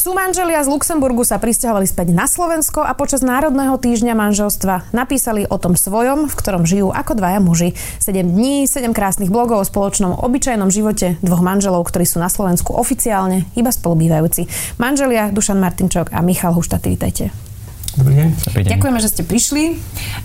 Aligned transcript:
Sú 0.00 0.16
manželia 0.16 0.64
z 0.64 0.72
Luxemburgu 0.72 1.28
sa 1.28 1.36
pristahovali 1.36 1.84
späť 1.84 2.16
na 2.16 2.24
Slovensko 2.24 2.80
a 2.80 2.96
počas 2.96 3.20
Národného 3.20 3.76
týždňa 3.76 4.16
manželstva 4.16 4.88
napísali 4.96 5.44
o 5.44 5.60
tom 5.60 5.76
svojom, 5.76 6.24
v 6.24 6.34
ktorom 6.40 6.64
žijú 6.64 6.88
ako 6.88 7.20
dvaja 7.20 7.36
muži. 7.36 7.76
7 8.00 8.24
dní, 8.24 8.64
7 8.64 8.96
krásnych 8.96 9.28
blogov 9.28 9.60
o 9.60 9.68
spoločnom 9.68 10.16
obyčajnom 10.24 10.72
živote 10.72 11.20
dvoch 11.20 11.44
manželov, 11.44 11.84
ktorí 11.84 12.08
sú 12.08 12.16
na 12.16 12.32
Slovensku 12.32 12.72
oficiálne 12.72 13.44
iba 13.52 13.68
spolubývajúci. 13.68 14.48
Manželia 14.80 15.28
Dušan 15.36 15.60
Martinčok 15.60 16.16
a 16.16 16.24
Michal 16.24 16.56
Huštaty, 16.56 16.96
vítajte. 16.96 17.49
Dobrý 17.90 18.14
deň. 18.14 18.28
Dobrý 18.46 18.60
deň. 18.62 18.70
Ďakujeme, 18.70 18.98
že 19.02 19.08
ste 19.10 19.22
prišli. 19.26 19.62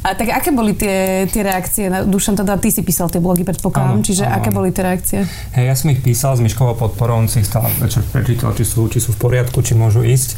A 0.06 0.14
tak 0.14 0.30
aké 0.30 0.54
boli 0.54 0.78
tie, 0.78 1.26
tie 1.26 1.42
reakcie? 1.42 1.90
Na, 1.90 2.06
Dušan, 2.06 2.38
teda 2.38 2.62
ty 2.62 2.70
si 2.70 2.86
písal 2.86 3.10
tie 3.10 3.18
blogy, 3.18 3.42
predpokladám, 3.42 4.00
Áno, 4.00 4.06
čiže 4.06 4.22
áno, 4.22 4.38
aké 4.38 4.50
áno. 4.54 4.58
boli 4.62 4.70
tie 4.70 4.84
reakcie? 4.86 5.20
Hej, 5.58 5.66
ja 5.66 5.74
som 5.74 5.90
ich 5.90 6.06
písal 6.06 6.38
s 6.38 6.46
Myškovou 6.46 6.78
podporou, 6.78 7.18
on 7.18 7.26
si 7.26 7.42
ich 7.42 7.50
stále 7.50 7.74
večer 7.82 8.06
prečítal, 8.06 8.54
či 8.54 8.70
sú, 8.70 8.86
či 8.86 9.02
sú 9.02 9.18
v 9.18 9.20
poriadku, 9.20 9.66
či 9.66 9.74
môžu 9.74 10.06
ísť 10.06 10.38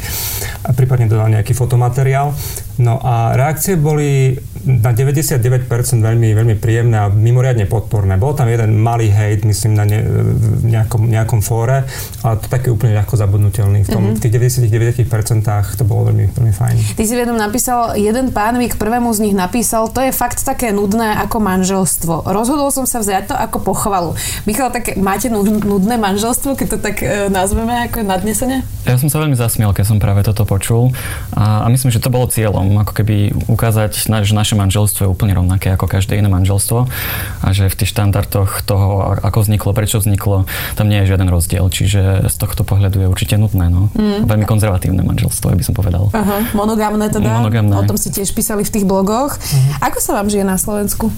a 0.63 0.71
prípadne 0.71 1.11
dodal 1.11 1.27
nejaký 1.27 1.51
fotomateriál. 1.51 2.31
No 2.79 2.95
a 3.03 3.35
reakcie 3.35 3.75
boli 3.75 4.39
na 4.67 4.91
99% 4.91 5.63
veľmi, 5.97 6.29
veľmi 6.29 6.55
príjemné 6.55 6.97
a 6.97 7.07
mimoriadne 7.07 7.63
podporné. 7.63 8.15
Bol 8.15 8.35
tam 8.35 8.45
jeden 8.45 8.75
malý 8.77 9.07
hejt, 9.07 9.41
myslím, 9.41 9.73
na 9.73 9.83
ne, 9.83 10.03
v 10.03 10.67
nejakom, 10.67 11.07
nejakom 11.07 11.39
fóre, 11.39 11.87
ale 12.19 12.35
to 12.37 12.45
taký 12.45 12.69
úplne 12.69 12.91
ľahko 12.93 13.15
zabudnutelný. 13.15 13.81
V, 13.81 13.89
tom, 13.89 14.03
Mhm. 14.03 14.05
mm-hmm. 14.05 14.17
v 14.17 14.21
tých 14.21 14.33
99% 15.07 15.47
to 15.73 15.83
bolo 15.83 16.11
veľmi, 16.11 16.27
veľmi 16.29 16.53
fajn. 16.53 16.75
Ty 16.93 17.03
si 17.03 17.13
v 17.13 17.23
jednom 17.23 17.37
napísal, 17.37 17.95
jeden 17.95 18.29
pán 18.29 18.55
mi 18.55 18.67
k 18.67 18.75
prvému 18.75 19.07
z 19.09 19.23
nich 19.23 19.35
napísal, 19.35 19.87
to 19.87 19.99
je 19.99 20.11
fakt 20.11 20.43
také 20.43 20.69
nudné 20.69 21.15
ako 21.17 21.39
manželstvo. 21.39 22.27
Rozhodol 22.27 22.67
som 22.69 22.83
sa 22.83 22.99
vziať 22.99 23.31
to 23.31 23.35
ako 23.37 23.63
pochvalu. 23.63 24.11
Michal, 24.43 24.67
tak 24.69 24.97
máte 24.97 25.29
nud- 25.29 25.63
nudné 25.63 25.95
manželstvo, 25.95 26.53
keď 26.53 26.67
to 26.67 26.77
tak 26.77 26.99
e, 26.99 27.29
nazveme 27.29 27.87
ako 27.87 28.03
nadnesene? 28.03 28.67
Ja 28.83 28.95
som 28.95 29.07
sa 29.07 29.17
veľmi 29.17 29.33
zasmiel, 29.33 29.71
keď 29.71 29.85
som 29.85 29.97
práve 29.97 30.21
toto 30.21 30.43
počul 30.43 30.91
a, 31.31 31.63
a 31.63 31.67
myslím, 31.67 31.87
že 31.87 31.99
to 31.99 32.09
bolo 32.09 32.27
cieľom, 32.27 32.81
ako 32.81 32.91
keby 32.93 33.15
ukázať, 33.47 34.07
na, 34.07 34.21
že 34.21 34.33
naše 34.33 34.56
manželstvo 34.57 35.05
je 35.05 35.09
úplne 35.09 35.37
rovnaké 35.37 35.69
ako 35.69 35.85
každé 35.85 36.17
iné 36.17 36.27
manželstvo 36.27 36.89
a 37.45 37.47
že 37.53 37.69
v 37.69 37.77
tých 37.77 37.93
štandardoch 37.93 38.65
toho, 38.65 39.15
ako 39.21 39.45
vzniklo, 39.45 39.71
prečo 39.77 40.01
vzniklo, 40.01 40.49
tam 40.73 40.89
nie 40.89 41.05
je 41.05 41.13
žiaden 41.13 41.29
rozdiel. 41.29 41.69
Čiže 41.69 42.25
z 42.25 42.35
tohto 42.41 42.65
pohľadu 42.65 43.05
je 43.05 43.07
určite 43.07 43.37
nutné. 43.37 43.69
No. 43.69 43.93
Mm. 43.93 44.25
Veľmi 44.25 44.45
konzervatívne 44.49 45.05
manželstvo, 45.05 45.53
by 45.53 45.63
som 45.63 45.77
povedal. 45.77 46.09
Aha, 46.11 46.51
monogamné 46.57 47.13
teda. 47.13 47.37
Monogamné. 47.37 47.77
O 47.77 47.85
tom 47.85 47.95
si 47.95 48.09
tiež 48.09 48.33
písali 48.33 48.65
v 48.65 48.73
tých 48.73 48.85
blogoch. 48.89 49.37
Ako 49.79 50.01
sa 50.01 50.17
vám 50.17 50.27
žije 50.27 50.43
na 50.43 50.57
Slovensku? 50.57 51.13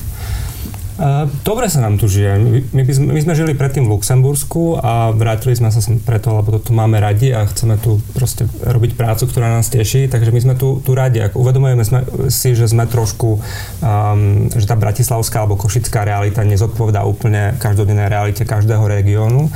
Uh, 0.99 1.31
dobre 1.47 1.71
sa 1.71 1.79
nám 1.79 1.95
tu 1.95 2.11
žije. 2.11 2.35
My, 2.35 2.59
my, 2.75 2.83
my 3.15 3.19
sme 3.23 3.31
žili 3.31 3.55
predtým 3.55 3.87
v 3.87 3.95
Luxembursku 3.95 4.83
a 4.83 5.15
vrátili 5.15 5.55
sme 5.55 5.71
sa 5.71 5.79
sem 5.79 5.95
preto, 5.95 6.35
lebo 6.35 6.59
to 6.59 6.59
tu 6.59 6.71
máme 6.75 6.99
radi 6.99 7.31
a 7.31 7.47
chceme 7.47 7.79
tu 7.79 8.03
proste 8.11 8.43
robiť 8.67 8.99
prácu, 8.99 9.23
ktorá 9.31 9.47
nás 9.47 9.71
teší, 9.71 10.11
takže 10.11 10.35
my 10.35 10.39
sme 10.43 10.53
tu, 10.59 10.83
tu 10.83 10.91
radi. 10.91 11.23
Ak 11.23 11.39
uvedomujeme 11.39 11.87
sme 11.87 12.03
si, 12.27 12.51
že 12.51 12.67
sme 12.67 12.83
trošku, 12.83 13.39
um, 13.79 14.51
že 14.51 14.67
tá 14.67 14.75
bratislavská 14.75 15.47
alebo 15.47 15.55
košická 15.55 16.03
realita 16.03 16.43
nezodpovedá 16.43 17.07
úplne 17.07 17.55
každodennej 17.63 18.11
realite 18.11 18.43
každého 18.43 18.83
regiónu, 18.83 19.47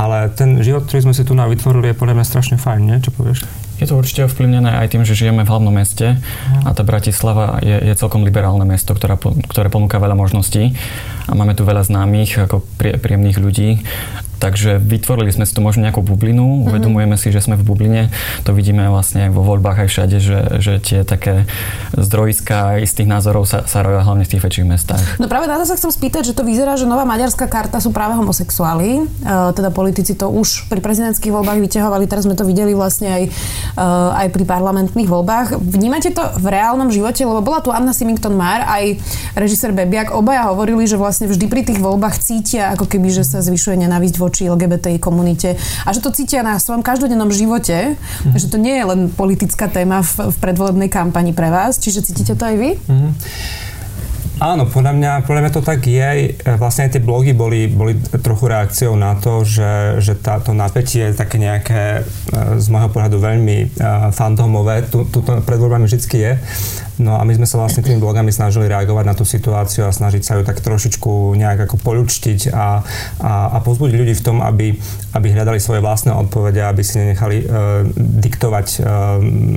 ale 0.00 0.32
ten 0.32 0.64
život, 0.64 0.88
ktorý 0.88 1.12
sme 1.12 1.14
si 1.14 1.28
tu 1.28 1.36
vytvorili, 1.36 1.92
je 1.92 2.00
podľa 2.00 2.16
mňa 2.16 2.24
strašne 2.24 2.56
fajn, 2.56 2.80
nie? 2.88 2.96
Čo 3.04 3.12
povieš? 3.12 3.44
Je 3.80 3.88
to 3.88 3.96
určite 3.96 4.28
ovplyvnené 4.28 4.76
aj 4.76 4.92
tým, 4.92 5.02
že 5.08 5.16
žijeme 5.16 5.42
v 5.42 5.50
hlavnom 5.50 5.72
meste 5.72 6.20
a 6.68 6.70
tá 6.76 6.84
Bratislava 6.84 7.64
je, 7.64 7.72
je 7.90 7.94
celkom 7.96 8.28
liberálne 8.28 8.68
mesto, 8.68 8.92
ktorá, 8.92 9.16
ktoré 9.18 9.72
ponúka 9.72 9.96
veľa 9.96 10.12
možností 10.12 10.76
a 11.24 11.32
máme 11.32 11.56
tu 11.56 11.64
veľa 11.64 11.88
známych, 11.88 12.44
ako 12.44 12.60
prie, 12.76 13.00
príjemných 13.00 13.40
ľudí. 13.40 13.70
Takže 14.40 14.80
vytvorili 14.80 15.28
sme 15.30 15.44
si 15.44 15.52
tu 15.52 15.60
možno 15.60 15.84
nejakú 15.84 16.00
bublinu, 16.00 16.64
uvedomujeme 16.64 17.20
si, 17.20 17.28
že 17.28 17.44
sme 17.44 17.60
v 17.60 17.62
bubline. 17.62 18.02
To 18.48 18.56
vidíme 18.56 18.88
vlastne 18.88 19.28
aj 19.28 19.30
vo 19.36 19.44
voľbách 19.44 19.84
aj 19.84 19.88
všade, 19.92 20.16
že, 20.16 20.38
že 20.64 20.72
tie 20.80 21.04
také 21.04 21.44
zdrojiska 21.92 22.80
istých 22.80 23.04
názorov 23.04 23.44
sa, 23.44 23.68
sa 23.68 23.84
roja 23.84 24.00
hlavne 24.00 24.24
v 24.24 24.32
tých 24.32 24.42
väčších 24.42 24.66
mestách. 24.66 25.04
No 25.20 25.28
práve 25.28 25.44
na 25.44 25.60
to 25.60 25.68
sa 25.68 25.76
chcem 25.76 25.92
spýtať, 25.92 26.32
že 26.32 26.36
to 26.36 26.42
vyzerá, 26.42 26.80
že 26.80 26.88
nová 26.88 27.04
maďarská 27.04 27.52
karta 27.52 27.84
sú 27.84 27.92
práve 27.92 28.16
homosexuáli. 28.16 29.04
E, 29.04 29.28
teda 29.52 29.68
politici 29.68 30.16
to 30.16 30.32
už 30.32 30.72
pri 30.72 30.80
prezidentských 30.80 31.28
voľbách 31.28 31.60
vyťahovali, 31.60 32.08
teraz 32.08 32.24
sme 32.24 32.32
to 32.32 32.48
videli 32.48 32.72
vlastne 32.72 33.12
aj, 33.12 33.22
e, 33.76 33.84
aj 34.24 34.26
pri 34.32 34.44
parlamentných 34.48 35.08
voľbách. 35.10 35.60
Vnímate 35.60 36.16
to 36.16 36.24
v 36.40 36.46
reálnom 36.48 36.88
živote? 36.88 37.28
Lebo 37.28 37.44
bola 37.44 37.60
tu 37.60 37.68
Anna 37.68 37.92
Symington 37.92 38.32
Mar, 38.32 38.64
aj 38.64 38.96
režisér 39.36 39.76
Bebiak, 39.76 40.16
obaja 40.16 40.48
hovorili, 40.48 40.88
že 40.88 40.96
vlastne 40.96 41.28
vždy 41.28 41.44
pri 41.44 41.62
tých 41.68 41.76
voľbách 41.76 42.16
cítia, 42.16 42.72
ako 42.72 42.88
keby, 42.88 43.12
že 43.12 43.28
sa 43.28 43.44
zvyšuje 43.44 43.84
nenávisť 43.84 44.16
voči 44.30 44.46
LGBTI 44.46 45.02
komunite 45.02 45.58
a 45.82 45.90
že 45.90 45.98
to 45.98 46.14
cítia 46.14 46.46
na 46.46 46.62
svojom 46.62 46.86
každodennom 46.86 47.34
živote, 47.34 47.98
že 48.38 48.46
to 48.46 48.62
nie 48.62 48.78
je 48.78 48.84
len 48.86 49.00
politická 49.10 49.66
téma 49.66 50.06
v, 50.06 50.30
v 50.30 50.36
predvolebnej 50.38 50.86
kampani 50.86 51.34
pre 51.34 51.50
vás. 51.50 51.82
Čiže 51.82 52.06
cítite 52.06 52.38
to 52.38 52.46
aj 52.46 52.54
vy? 52.54 52.70
Áno, 54.40 54.64
podľa 54.64 54.96
mňa, 54.96 55.12
podľa 55.28 55.40
mňa 55.44 55.52
to 55.52 55.60
tak 55.60 55.84
je. 55.84 56.32
E, 56.32 56.56
Vlastne 56.56 56.88
aj 56.88 56.96
tie 56.96 57.04
blogy 57.04 57.36
boli, 57.36 57.68
boli 57.68 57.92
trochu 58.24 58.48
reakciou 58.48 58.96
na 58.96 59.12
to, 59.20 59.44
že, 59.44 60.00
že 60.00 60.16
táto 60.16 60.56
napätie 60.56 61.12
je 61.12 61.18
také 61.20 61.36
nejaké 61.36 62.00
e, 62.00 62.56
z 62.56 62.66
môjho 62.72 62.88
pohľadu 62.88 63.20
veľmi 63.20 63.76
uh, 63.76 64.08
fantomové. 64.16 64.88
Tu, 64.88 65.04
tu 65.12 65.20
to 65.20 65.44
pred 65.44 65.60
voľbami 65.60 65.84
vždy 65.84 66.00
je. 66.00 66.32
No 67.00 67.16
a 67.16 67.24
my 67.24 67.32
sme 67.32 67.48
sa 67.48 67.56
vlastne 67.56 67.80
tými 67.80 67.96
blogami 67.96 68.28
snažili 68.28 68.68
reagovať 68.68 69.04
na 69.08 69.16
tú 69.16 69.24
situáciu 69.24 69.88
a 69.88 69.96
snažiť 69.96 70.20
sa 70.20 70.36
ju 70.36 70.44
tak 70.44 70.60
trošičku 70.60 71.32
nejak 71.40 71.64
ako 71.64 71.80
poľučtiť 71.80 72.52
a, 72.52 72.84
a, 73.24 73.32
a 73.56 73.58
pozbudiť 73.64 73.96
ľudí 73.96 74.14
v 74.20 74.24
tom, 74.24 74.44
aby, 74.44 74.76
aby 75.16 75.26
hľadali 75.32 75.56
svoje 75.56 75.80
vlastné 75.80 76.12
odpovede, 76.12 76.60
aby 76.60 76.84
si 76.84 77.00
nenechali 77.00 77.48
uh, 77.48 77.88
diktovať 77.96 78.66
uh, 78.78 78.84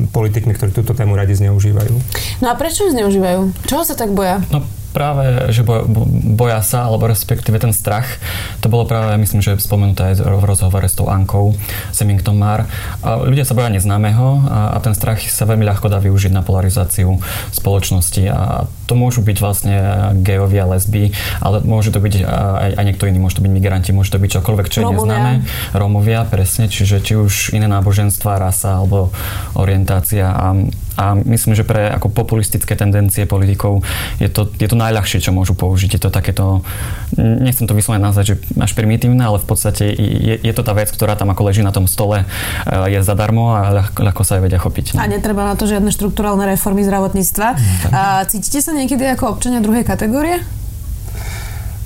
politikmi, 0.07 0.55
ktorí 0.55 0.71
túto 0.71 0.95
tému 0.95 1.19
radi 1.19 1.35
zneužívajú. 1.35 1.93
No 2.39 2.47
a 2.47 2.55
prečo 2.55 2.87
ju 2.87 2.95
zneužívajú? 2.95 3.67
Čoho 3.67 3.83
sa 3.83 3.99
tak 3.99 4.15
boja? 4.15 4.39
No 4.47 4.63
práve, 4.93 5.49
že 5.49 5.65
boj, 5.65 5.89
bo- 5.89 6.07
boja 6.37 6.61
sa, 6.61 6.85
alebo 6.85 7.09
respektíve 7.09 7.57
ten 7.57 7.73
strach, 7.73 8.21
to 8.61 8.69
bolo 8.69 8.85
práve, 8.85 9.17
myslím, 9.17 9.41
že 9.41 9.57
spomenuté 9.57 10.13
aj 10.13 10.21
v 10.21 10.45
rozhovore 10.45 10.85
s 10.85 10.95
tou 10.95 11.09
Ankou 11.09 11.57
Semington 11.89 12.37
Mar. 12.37 12.69
A 13.01 13.19
ľudia 13.25 13.43
sa 13.43 13.57
boja 13.57 13.73
neznámeho 13.73 14.45
a, 14.47 14.59
a 14.73 14.77
ten 14.79 14.93
strach 14.93 15.19
sa 15.25 15.49
veľmi 15.49 15.65
ľahko 15.65 15.89
dá 15.89 15.97
využiť 15.97 16.31
na 16.31 16.45
polarizáciu 16.45 17.17
spoločnosti 17.49 18.23
a 18.29 18.69
to 18.85 18.93
môžu 18.93 19.25
byť 19.25 19.37
vlastne 19.41 19.75
gejovia, 20.21 20.69
lesby, 20.69 21.15
ale 21.41 21.65
môže 21.65 21.89
to 21.89 21.97
byť 21.97 22.13
aj, 22.23 22.71
aj 22.77 22.83
niekto 22.85 23.09
iný, 23.09 23.17
môže 23.17 23.41
to 23.41 23.43
byť 23.43 23.51
migranti, 23.51 23.89
môže 23.95 24.13
to 24.13 24.21
byť 24.21 24.31
čokoľvek, 24.39 24.67
čo 24.69 24.77
je 24.79 24.85
Rómovia. 24.85 25.01
neznáme. 25.01 25.31
Rómovia, 25.73 26.21
presne, 26.29 26.69
čiže 26.69 27.01
či 27.01 27.17
už 27.17 27.57
iné 27.57 27.65
náboženstva, 27.65 28.37
rasa 28.37 28.77
alebo 28.77 29.09
orientácia 29.57 30.29
a, 30.29 30.53
a 30.97 31.17
myslím, 31.17 31.57
že 31.57 31.65
pre 31.65 31.89
ako 31.89 32.13
populistické 32.13 32.77
tendencie 32.77 33.25
politikov 33.25 33.81
je 34.21 34.29
to, 34.29 34.49
je 34.57 34.67
to 34.69 34.77
najľahšie, 34.77 35.23
čo 35.23 35.33
môžu 35.33 35.57
použiť. 35.57 35.97
Je 35.97 36.01
to 36.01 36.09
takéto, 36.13 36.61
nechcem 37.17 37.65
to 37.65 37.73
vyslovene 37.73 38.05
nazvať, 38.05 38.25
že 38.33 38.35
až 38.61 38.71
primitívne, 38.77 39.21
ale 39.25 39.41
v 39.41 39.47
podstate 39.47 39.89
je, 39.93 40.35
je 40.37 40.53
to 40.53 40.61
tá 40.61 40.73
vec, 40.77 40.93
ktorá 40.93 41.17
tam 41.17 41.33
ako 41.33 41.49
leží 41.49 41.65
na 41.65 41.73
tom 41.73 41.89
stole, 41.89 42.23
e, 42.23 42.25
je 42.93 42.99
zadarmo 43.01 43.57
a 43.57 43.61
ľahko, 43.83 43.99
ľahko 44.05 44.21
sa 44.21 44.37
aj 44.37 44.41
vedia 44.45 44.59
chopiť. 44.61 44.85
A 45.01 45.09
netreba 45.09 45.45
na 45.49 45.57
to 45.57 45.65
žiadne 45.65 45.89
štruktúralne 45.89 46.45
reformy 46.45 46.85
zdravotníctva. 46.85 47.47
A 47.89 48.01
cítite 48.29 48.61
sa 48.61 48.71
niekedy 48.73 49.05
ako 49.09 49.37
občania 49.37 49.61
druhej 49.61 49.85
kategórie? 49.85 50.41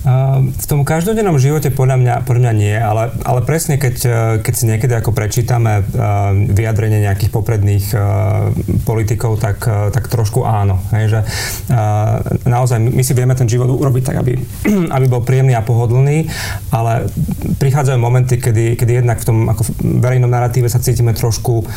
Uh, 0.06 0.54
V 0.54 0.66
tom 0.70 0.82
každodennom 0.86 1.38
živote 1.42 1.74
podľa 1.74 1.98
mňa, 1.98 2.16
podľa 2.24 2.42
mňa 2.48 2.54
nie, 2.54 2.76
ale, 2.78 3.14
ale 3.26 3.40
presne 3.44 3.82
keď, 3.82 3.96
uh, 4.06 4.14
keď 4.40 4.54
si 4.54 4.64
niekedy 4.70 4.94
ako 4.98 5.12
prečítame 5.12 5.82
uh, 5.82 6.34
vyjadrenie 6.34 7.04
nejakých 7.06 7.32
popredných 7.34 7.86
uh, 7.94 8.52
politikov, 8.86 9.42
tak, 9.42 9.64
uh, 9.66 9.90
tak 9.90 10.08
trošku 10.08 10.46
áno. 10.46 10.80
Hej, 10.94 11.06
že, 11.08 11.20
naozaj 12.48 12.80
my 12.80 13.04
si 13.04 13.14
vieme 13.14 13.36
ten 13.36 13.50
život 13.50 13.68
urobiť 13.68 14.04
tak, 14.14 14.18
aby, 14.24 14.40
aby 14.96 15.06
bol 15.10 15.22
príjemný 15.24 15.54
a 15.58 15.66
pohodlný, 15.66 16.30
ale 16.72 17.10
prichádzajú 17.60 17.98
momenty, 18.00 18.40
kedy, 18.40 18.80
kedy 18.80 19.04
jednak 19.04 19.20
v 19.22 19.26
tom 19.28 19.38
ako 19.52 19.62
v 19.68 19.70
verejnom 20.00 20.32
narratíve 20.32 20.72
sa 20.72 20.80
cítime 20.80 21.12
trošku 21.12 21.68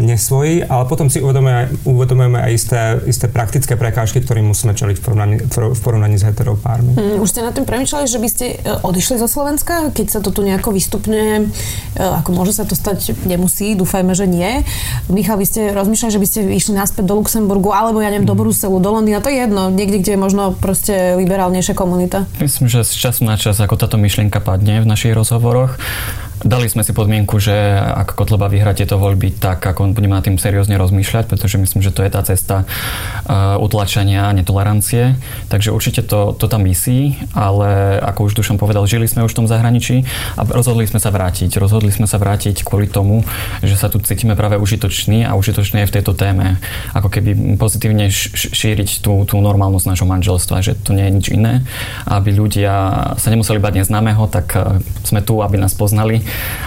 nesvoji, 0.00 0.64
ale 0.64 0.88
potom 0.88 1.10
si 1.12 1.20
uvedomujeme, 1.20 1.84
uvedomujeme 1.84 2.38
aj 2.40 2.50
isté, 2.52 2.80
isté 3.06 3.26
praktické 3.28 3.74
prekážky, 3.76 4.22
ktorým 4.22 4.48
musíme 4.50 4.72
čeliť 4.72 4.96
v 4.98 5.02
porovnaní, 5.02 5.36
v 5.50 5.80
porovnaní 5.80 6.16
s 6.16 6.24
heteropármi. 6.24 6.96
Hm, 6.96 7.20
už 7.20 7.28
ste 7.28 7.44
nad 7.44 7.52
tým 7.52 7.65
premyšľali, 7.66 8.06
že 8.06 8.22
by 8.22 8.28
ste 8.30 8.46
e, 8.54 8.56
odišli 8.80 9.18
zo 9.18 9.26
Slovenska, 9.26 9.90
keď 9.90 10.06
sa 10.06 10.20
to 10.22 10.30
tu 10.30 10.46
nejako 10.46 10.70
vystupne, 10.70 11.50
e, 11.98 12.00
ako 12.00 12.30
môže 12.30 12.54
sa 12.54 12.62
to 12.62 12.78
stať, 12.78 13.18
nemusí, 13.26 13.74
dúfajme, 13.74 14.14
že 14.14 14.30
nie. 14.30 14.62
Michal, 15.10 15.36
vy 15.36 15.46
ste 15.50 15.74
rozmýšľali, 15.74 16.14
že 16.14 16.22
by 16.22 16.28
ste 16.30 16.40
išli 16.54 16.72
naspäť 16.78 17.10
do 17.10 17.18
Luxemburgu, 17.18 17.74
alebo 17.74 17.98
ja 17.98 18.14
neviem, 18.14 18.24
do 18.24 18.38
Bruselu, 18.38 18.78
do 18.78 18.90
Londýna, 18.94 19.18
to 19.18 19.28
je 19.28 19.42
jedno, 19.42 19.68
niekde, 19.74 19.98
kde 20.00 20.12
je 20.14 20.20
možno 20.20 20.54
proste 20.54 21.18
liberálnejšia 21.18 21.74
komunita. 21.74 22.30
Myslím, 22.38 22.70
že 22.70 22.86
z 22.86 22.94
času 22.94 23.26
na 23.26 23.34
čas 23.34 23.58
ako 23.58 23.74
táto 23.74 23.98
myšlienka 23.98 24.38
padne 24.38 24.78
v 24.78 24.86
našich 24.86 25.12
rozhovoroch. 25.12 25.74
Dali 26.46 26.70
sme 26.70 26.86
si 26.86 26.94
podmienku, 26.94 27.42
že 27.42 27.52
ak 27.76 28.14
Kotleba 28.14 28.46
vyhrá 28.46 28.70
tieto 28.70 28.96
voľby, 28.96 29.34
tak 29.36 29.66
ako 29.66 29.90
on 29.90 29.92
bude 29.92 30.06
nad 30.06 30.22
tým 30.22 30.38
seriózne 30.38 30.78
rozmýšľať, 30.78 31.26
pretože 31.26 31.58
myslím, 31.58 31.82
že 31.82 31.90
to 31.90 32.06
je 32.06 32.10
tá 32.14 32.22
cesta 32.22 32.62
uh, 32.62 33.58
utlačania 33.58 34.30
a 34.30 34.36
netolerancie. 34.36 35.18
Takže 35.50 35.74
určite 35.74 36.06
to, 36.06 36.32
to 36.38 36.46
tam 36.46 36.62
myslí, 36.64 37.34
ale 37.34 37.98
ako 37.98 38.30
už 38.30 38.32
Dušan 38.38 38.62
povedal, 38.62 38.86
žili 38.86 39.10
sme 39.10 39.26
už 39.26 39.34
v 39.34 39.38
tom 39.42 39.50
zahraničí 39.50 40.06
a 40.38 40.46
rozhodli 40.46 40.86
sme 40.86 41.02
sa 41.02 41.10
vrátiť. 41.10 41.58
Rozhodli 41.58 41.90
sme 41.90 42.06
sa 42.06 42.16
vrátiť 42.22 42.62
kvôli 42.62 42.86
tomu, 42.86 43.26
že 43.66 43.74
sa 43.74 43.90
tu 43.90 43.98
cítime 43.98 44.38
práve 44.38 44.54
užitoční 44.56 45.26
a 45.26 45.34
užitočný 45.34 45.82
je 45.84 45.90
v 45.90 45.94
tejto 45.98 46.14
téme. 46.14 46.62
Ako 46.94 47.10
keby 47.10 47.58
pozitívne 47.58 48.06
šíriť 48.14 49.02
tú, 49.02 49.26
tú 49.26 49.42
normálnosť 49.42 49.86
nášho 49.90 50.06
manželstva, 50.06 50.62
že 50.62 50.78
to 50.78 50.94
nie 50.94 51.10
je 51.10 51.12
nič 51.12 51.26
iné. 51.34 51.66
Aby 52.06 52.38
ľudia 52.38 52.72
sa 53.18 53.28
nemuseli 53.34 53.58
bať 53.58 53.82
neznámeho, 53.82 54.30
tak 54.30 54.46
uh, 54.54 54.78
sme 55.02 55.20
tu, 55.26 55.42
aby 55.42 55.58
nás 55.58 55.74
poznali 55.74 56.22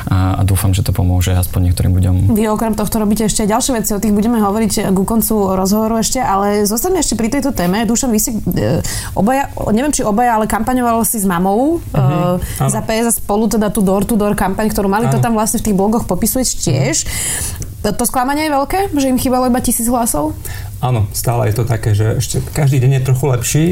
a, 0.10 0.40
a 0.40 0.42
dúfam, 0.48 0.74
že 0.74 0.82
to 0.82 0.92
pomôže 0.96 1.34
aspoň 1.36 1.72
niektorým 1.72 1.94
ľuďom. 1.96 2.16
Vy 2.34 2.50
okrem 2.50 2.74
tohto 2.74 2.98
robíte 2.98 3.28
ešte 3.28 3.46
ďalšie 3.46 3.72
veci, 3.78 3.92
o 3.94 4.00
tých 4.02 4.14
budeme 4.16 4.42
hovoriť 4.42 4.94
ku 4.94 5.04
koncu 5.06 5.54
rozhovoru 5.56 6.02
ešte, 6.02 6.20
ale 6.22 6.66
zostaňme 6.66 7.00
ešte 7.02 7.16
pri 7.20 7.28
tejto 7.30 7.54
téme. 7.54 7.86
Dušan, 7.86 8.10
vy 8.10 8.20
si 8.20 8.32
e, 8.36 8.82
obaja, 9.14 9.52
neviem 9.70 9.94
či 9.94 10.02
obaja, 10.02 10.40
ale 10.40 10.50
kampaňoval 10.50 11.06
si 11.06 11.22
s 11.22 11.26
mamou 11.28 11.80
uh-huh. 11.80 12.40
e, 12.40 12.70
za 12.70 12.82
PS 12.86 13.22
spolu 13.22 13.52
teda 13.52 13.70
tú 13.70 13.86
door-to-door 13.86 14.34
kampaň, 14.34 14.72
ktorú 14.72 14.88
mali, 14.88 15.10
ano. 15.10 15.14
to 15.16 15.20
tam 15.22 15.36
vlastne 15.38 15.62
v 15.62 15.72
tých 15.72 15.78
blogoch 15.78 16.06
popisuješ 16.10 16.50
tiež. 16.66 16.96
To, 17.80 17.96
to 17.96 18.04
sklamanie 18.04 18.52
je 18.52 18.56
veľké, 18.56 18.80
že 18.92 19.08
im 19.08 19.16
chýbalo 19.16 19.48
iba 19.48 19.64
tisíc 19.64 19.88
hlasov? 19.88 20.36
Áno, 20.80 21.12
stále 21.12 21.52
je 21.52 21.60
to 21.60 21.68
také, 21.68 21.92
že 21.92 22.24
ešte 22.24 22.40
každý 22.56 22.80
deň 22.80 22.92
je 23.00 23.08
trochu 23.12 23.26
lepší, 23.28 23.66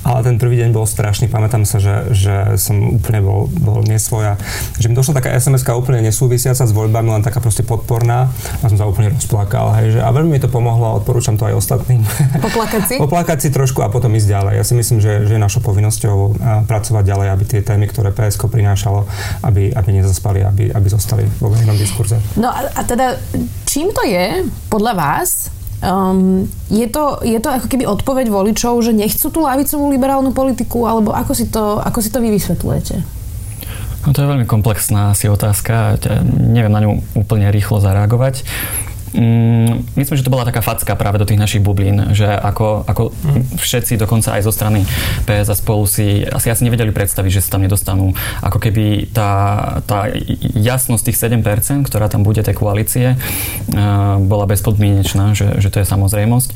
ale 0.00 0.24
ten 0.24 0.40
prvý 0.40 0.56
deň 0.64 0.72
bol 0.72 0.88
strašný. 0.88 1.28
Pamätám 1.28 1.68
sa, 1.68 1.76
že, 1.76 2.16
že 2.16 2.56
som 2.56 2.96
úplne 2.96 3.20
bol, 3.20 3.52
bol 3.52 3.84
nesvoja. 3.84 4.40
Že 4.80 4.88
mi 4.88 4.94
došla 4.96 5.20
taká 5.20 5.36
sms 5.36 5.68
úplne 5.76 6.00
nesúvisiaca 6.00 6.64
s 6.64 6.72
voľbami, 6.72 7.12
len 7.12 7.20
taká 7.20 7.44
proste 7.44 7.60
podporná 7.60 8.32
a 8.64 8.64
som 8.72 8.80
sa 8.80 8.88
úplne 8.88 9.12
rozplakal. 9.12 9.76
Hej, 9.76 9.98
že, 9.98 10.00
a 10.00 10.08
veľmi 10.08 10.32
mi 10.32 10.40
to 10.40 10.48
pomohlo 10.48 10.96
odporúčam 10.96 11.36
to 11.36 11.44
aj 11.44 11.60
ostatným. 11.60 12.00
Poplakať 12.40 12.82
si? 12.88 12.94
Poplakať 13.04 13.38
si 13.44 13.48
trošku 13.52 13.84
a 13.84 13.92
potom 13.92 14.08
ísť 14.16 14.28
ďalej. 14.32 14.54
Ja 14.56 14.64
si 14.64 14.72
myslím, 14.72 14.98
že, 15.04 15.28
že 15.28 15.36
je 15.36 15.40
našou 15.40 15.60
povinnosťou 15.60 16.40
pracovať 16.64 17.04
ďalej, 17.04 17.28
aby 17.36 17.44
tie 17.44 17.60
témy, 17.60 17.84
ktoré 17.92 18.16
PSK 18.16 18.48
prinášalo, 18.48 19.04
aby, 19.44 19.76
aby 19.76 19.90
nezaspali, 19.92 20.40
aby, 20.40 20.72
aby 20.72 20.88
zostali 20.88 21.28
vo 21.36 21.52
verejnom 21.52 21.76
diskurze. 21.76 22.16
No 22.40 22.48
a, 22.48 22.64
a 22.72 22.80
teda, 22.80 23.20
čím 23.68 23.92
to 23.92 24.00
je 24.08 24.48
podľa 24.72 24.92
vás, 24.96 25.55
Um, 25.84 26.48
je, 26.72 26.88
to, 26.88 27.20
je 27.20 27.36
to 27.36 27.52
ako 27.52 27.66
keby 27.68 27.84
odpoveď 27.84 28.32
voličov, 28.32 28.80
že 28.80 28.96
nechcú 28.96 29.28
tú 29.28 29.44
lavicovú 29.44 29.92
liberálnu 29.92 30.32
politiku, 30.32 30.88
alebo 30.88 31.12
ako 31.12 31.32
si 31.36 31.52
to, 31.52 31.84
ako 31.84 31.98
si 32.00 32.08
to 32.08 32.24
vy 32.24 32.32
vysvetľujete? 32.32 32.96
No 34.06 34.14
to 34.14 34.22
je 34.22 34.30
veľmi 34.30 34.46
komplexná 34.46 35.12
asi 35.12 35.26
otázka. 35.26 35.98
Neviem 36.32 36.72
na 36.72 36.80
ňu 36.80 37.02
úplne 37.18 37.50
rýchlo 37.50 37.82
zareagovať. 37.82 38.46
Mm, 39.16 39.96
myslím, 39.96 40.16
že 40.20 40.24
to 40.28 40.32
bola 40.32 40.44
taká 40.44 40.60
facka 40.60 40.92
práve 40.92 41.16
do 41.16 41.24
tých 41.24 41.40
našich 41.40 41.64
bublín, 41.64 42.12
že 42.12 42.28
ako, 42.28 42.84
ako 42.84 43.02
mm. 43.16 43.56
všetci, 43.56 43.96
dokonca 43.96 44.36
aj 44.36 44.44
zo 44.44 44.52
strany 44.52 44.84
PS 45.24 45.48
a 45.48 45.56
spolu 45.56 45.88
si 45.88 46.20
asi 46.20 46.52
asi 46.52 46.68
nevedeli 46.68 46.92
predstaviť, 46.92 47.40
že 47.40 47.40
sa 47.40 47.56
tam 47.56 47.64
nedostanú. 47.64 48.12
Ako 48.44 48.60
keby 48.60 49.08
tá, 49.16 49.32
tá 49.88 50.12
jasnosť 50.52 51.08
tých 51.08 51.18
7%, 51.40 51.88
ktorá 51.88 52.12
tam 52.12 52.28
bude 52.28 52.44
tej 52.44 52.52
koalície, 52.52 53.16
uh, 53.16 54.20
bola 54.20 54.44
bezpodmienečná, 54.44 55.32
že, 55.32 55.64
že 55.64 55.72
to 55.72 55.80
je 55.80 55.88
samozrejmosť. 55.88 56.52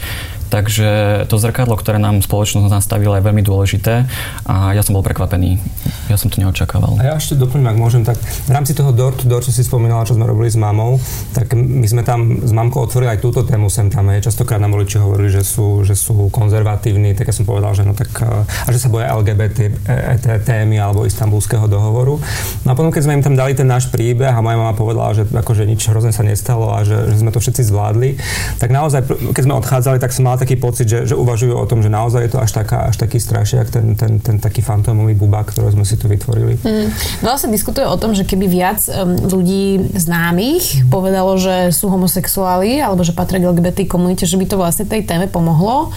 Takže 0.50 0.88
to 1.30 1.38
zrkadlo, 1.38 1.78
ktoré 1.78 2.02
nám 2.02 2.26
spoločnosť 2.26 2.66
nastavila, 2.66 3.22
je 3.22 3.26
veľmi 3.30 3.46
dôležité 3.46 4.02
a 4.50 4.74
ja 4.74 4.82
som 4.82 4.98
bol 4.98 5.06
prekvapený. 5.06 5.62
Ja 6.10 6.18
som 6.18 6.26
to 6.26 6.42
neočakával. 6.42 6.98
A 6.98 7.06
ja 7.06 7.14
ešte 7.14 7.38
doplním, 7.38 7.70
ak 7.70 7.78
môžem, 7.78 8.02
tak 8.02 8.18
v 8.18 8.50
rámci 8.50 8.74
toho 8.74 8.90
door 8.90 9.14
to 9.14 9.30
door, 9.30 9.46
čo 9.46 9.54
si 9.54 9.62
spomínala, 9.62 10.02
čo 10.02 10.18
sme 10.18 10.26
robili 10.26 10.50
s 10.50 10.58
mamou, 10.58 10.98
tak 11.30 11.54
my 11.54 11.86
sme 11.86 12.02
tam 12.02 12.42
s 12.42 12.50
mamkou 12.50 12.82
otvorili 12.82 13.14
aj 13.14 13.22
túto 13.22 13.46
tému 13.46 13.70
sem 13.70 13.86
tam. 13.86 14.10
Je. 14.10 14.26
Častokrát 14.26 14.58
nám 14.58 14.74
voliči 14.74 14.98
hovorili, 14.98 15.30
že 15.30 15.46
sú, 15.46 15.86
že 15.86 15.94
sú 15.94 16.26
konzervatívni, 16.34 17.14
tak 17.14 17.30
ja 17.30 17.34
som 17.34 17.46
povedal, 17.46 17.70
že 17.78 17.86
no 17.86 17.94
tak, 17.94 18.10
a 18.26 18.68
že 18.74 18.82
sa 18.82 18.90
boja 18.90 19.14
LGBT 19.14 19.70
e, 19.86 20.34
témy 20.42 20.82
alebo 20.82 21.06
istambulského 21.06 21.70
dohovoru. 21.70 22.18
No 22.66 22.68
a 22.72 22.74
potom, 22.74 22.90
keď 22.90 23.06
sme 23.06 23.22
im 23.22 23.22
tam 23.22 23.38
dali 23.38 23.54
ten 23.54 23.70
náš 23.70 23.86
príbeh 23.86 24.34
a 24.34 24.42
moja 24.42 24.58
mama 24.58 24.74
povedala, 24.74 25.14
že 25.14 25.30
akože 25.30 25.62
nič 25.62 25.86
hrozné 25.86 26.10
sa 26.10 26.26
nestalo 26.26 26.74
a 26.74 26.82
že, 26.82 27.14
že 27.14 27.22
sme 27.22 27.30
to 27.30 27.38
všetci 27.38 27.62
zvládli, 27.70 28.18
tak 28.58 28.74
naozaj, 28.74 29.06
keď 29.30 29.42
sme 29.46 29.54
odchádzali, 29.62 30.02
tak 30.02 30.10
som 30.10 30.26
mal 30.26 30.39
taký 30.40 30.56
pocit, 30.56 30.88
že, 30.88 31.04
že 31.04 31.12
uvažujú 31.12 31.52
o 31.52 31.68
tom, 31.68 31.84
že 31.84 31.92
naozaj 31.92 32.24
je 32.24 32.32
to 32.32 32.40
až, 32.40 32.50
taká, 32.56 32.88
až 32.88 32.96
taký 32.96 33.20
strašiak, 33.20 33.68
ten, 33.68 33.92
ten, 33.92 34.16
ten 34.16 34.40
taký 34.40 34.64
fantómový 34.64 35.12
bubák, 35.12 35.52
ktorý 35.52 35.76
sme 35.76 35.84
si 35.84 36.00
tu 36.00 36.08
vytvorili. 36.08 36.56
Mm. 36.64 36.88
Veľa 37.20 37.36
sa 37.36 37.48
diskutuje 37.52 37.84
o 37.84 38.00
tom, 38.00 38.16
že 38.16 38.24
keby 38.24 38.48
viac 38.48 38.80
um, 38.88 39.20
ľudí 39.28 39.92
známych 39.92 40.88
mm. 40.88 40.88
povedalo, 40.88 41.36
že 41.36 41.76
sú 41.76 41.92
homosexuáli 41.92 42.80
alebo 42.80 43.04
že 43.04 43.12
patria 43.12 43.44
k 43.44 43.52
LGBT 43.52 43.84
komunite, 43.84 44.24
že 44.24 44.40
by 44.40 44.48
to 44.48 44.56
vlastne 44.56 44.88
tej 44.88 45.04
téme 45.04 45.28
pomohlo. 45.28 45.92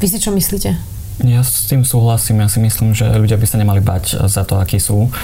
Vy 0.00 0.06
si 0.08 0.16
čo 0.16 0.32
myslíte? 0.32 0.93
Ja 1.22 1.46
s 1.46 1.70
tým 1.70 1.86
súhlasím. 1.86 2.42
Ja 2.42 2.50
si 2.50 2.58
myslím, 2.58 2.90
že 2.90 3.06
ľudia 3.06 3.38
by 3.38 3.46
sa 3.46 3.54
nemali 3.54 3.78
bať 3.78 4.26
za 4.26 4.42
to, 4.42 4.58
akí 4.58 4.82
sú. 4.82 5.14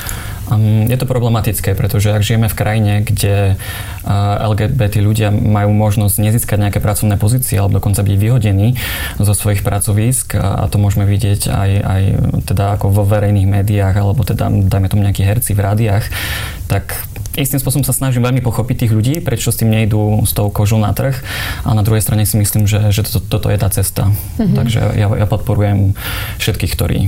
Um, 0.46 0.86
je 0.86 0.94
to 0.94 1.06
problematické, 1.06 1.74
pretože 1.74 2.14
ak 2.14 2.22
žijeme 2.22 2.46
v 2.46 2.58
krajine, 2.58 2.92
kde 3.02 3.58
uh, 3.58 4.46
LGBT 4.54 5.02
ľudia 5.02 5.34
majú 5.34 5.74
možnosť 5.74 6.22
nezískať 6.22 6.58
nejaké 6.62 6.78
pracovné 6.78 7.18
pozície 7.18 7.58
alebo 7.58 7.82
dokonca 7.82 8.06
byť 8.06 8.16
vyhodení 8.18 8.78
zo 9.18 9.34
svojich 9.34 9.66
pracovísk 9.66 10.38
a 10.38 10.66
to 10.70 10.78
môžeme 10.78 11.10
vidieť 11.10 11.50
aj, 11.50 11.70
aj 11.82 12.02
teda 12.46 12.78
ako 12.78 12.94
vo 12.94 13.02
verejných 13.02 13.50
médiách 13.50 13.94
alebo 13.98 14.22
teda 14.22 14.46
dajme 14.46 14.86
tomu 14.90 15.02
nejakí 15.06 15.26
herci 15.26 15.54
v 15.54 15.62
rádiách, 15.62 16.06
tak 16.70 17.09
istým 17.38 17.62
spôsobom 17.62 17.86
sa 17.86 17.94
snažím 17.94 18.26
veľmi 18.26 18.42
pochopiť 18.42 18.86
tých 18.86 18.92
ľudí, 18.94 19.14
prečo 19.22 19.54
s 19.54 19.60
tým 19.62 19.70
nejdú 19.70 20.26
s 20.26 20.34
tou 20.34 20.50
kožou 20.50 20.82
na 20.82 20.90
trh 20.90 21.14
a 21.62 21.70
na 21.74 21.86
druhej 21.86 22.02
strane 22.02 22.26
si 22.26 22.34
myslím, 22.34 22.66
že, 22.66 22.90
že 22.90 23.06
to, 23.06 23.22
toto 23.22 23.46
je 23.52 23.58
tá 23.58 23.70
cesta. 23.70 24.10
Mm-hmm. 24.10 24.56
Takže 24.56 24.80
ja, 24.98 25.06
ja 25.06 25.26
podporujem 25.30 25.94
všetkých, 26.42 26.72
ktorí 26.74 26.98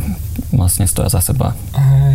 vlastne 0.55 0.87
stoja 0.87 1.11
za 1.11 1.19
seba. 1.19 1.59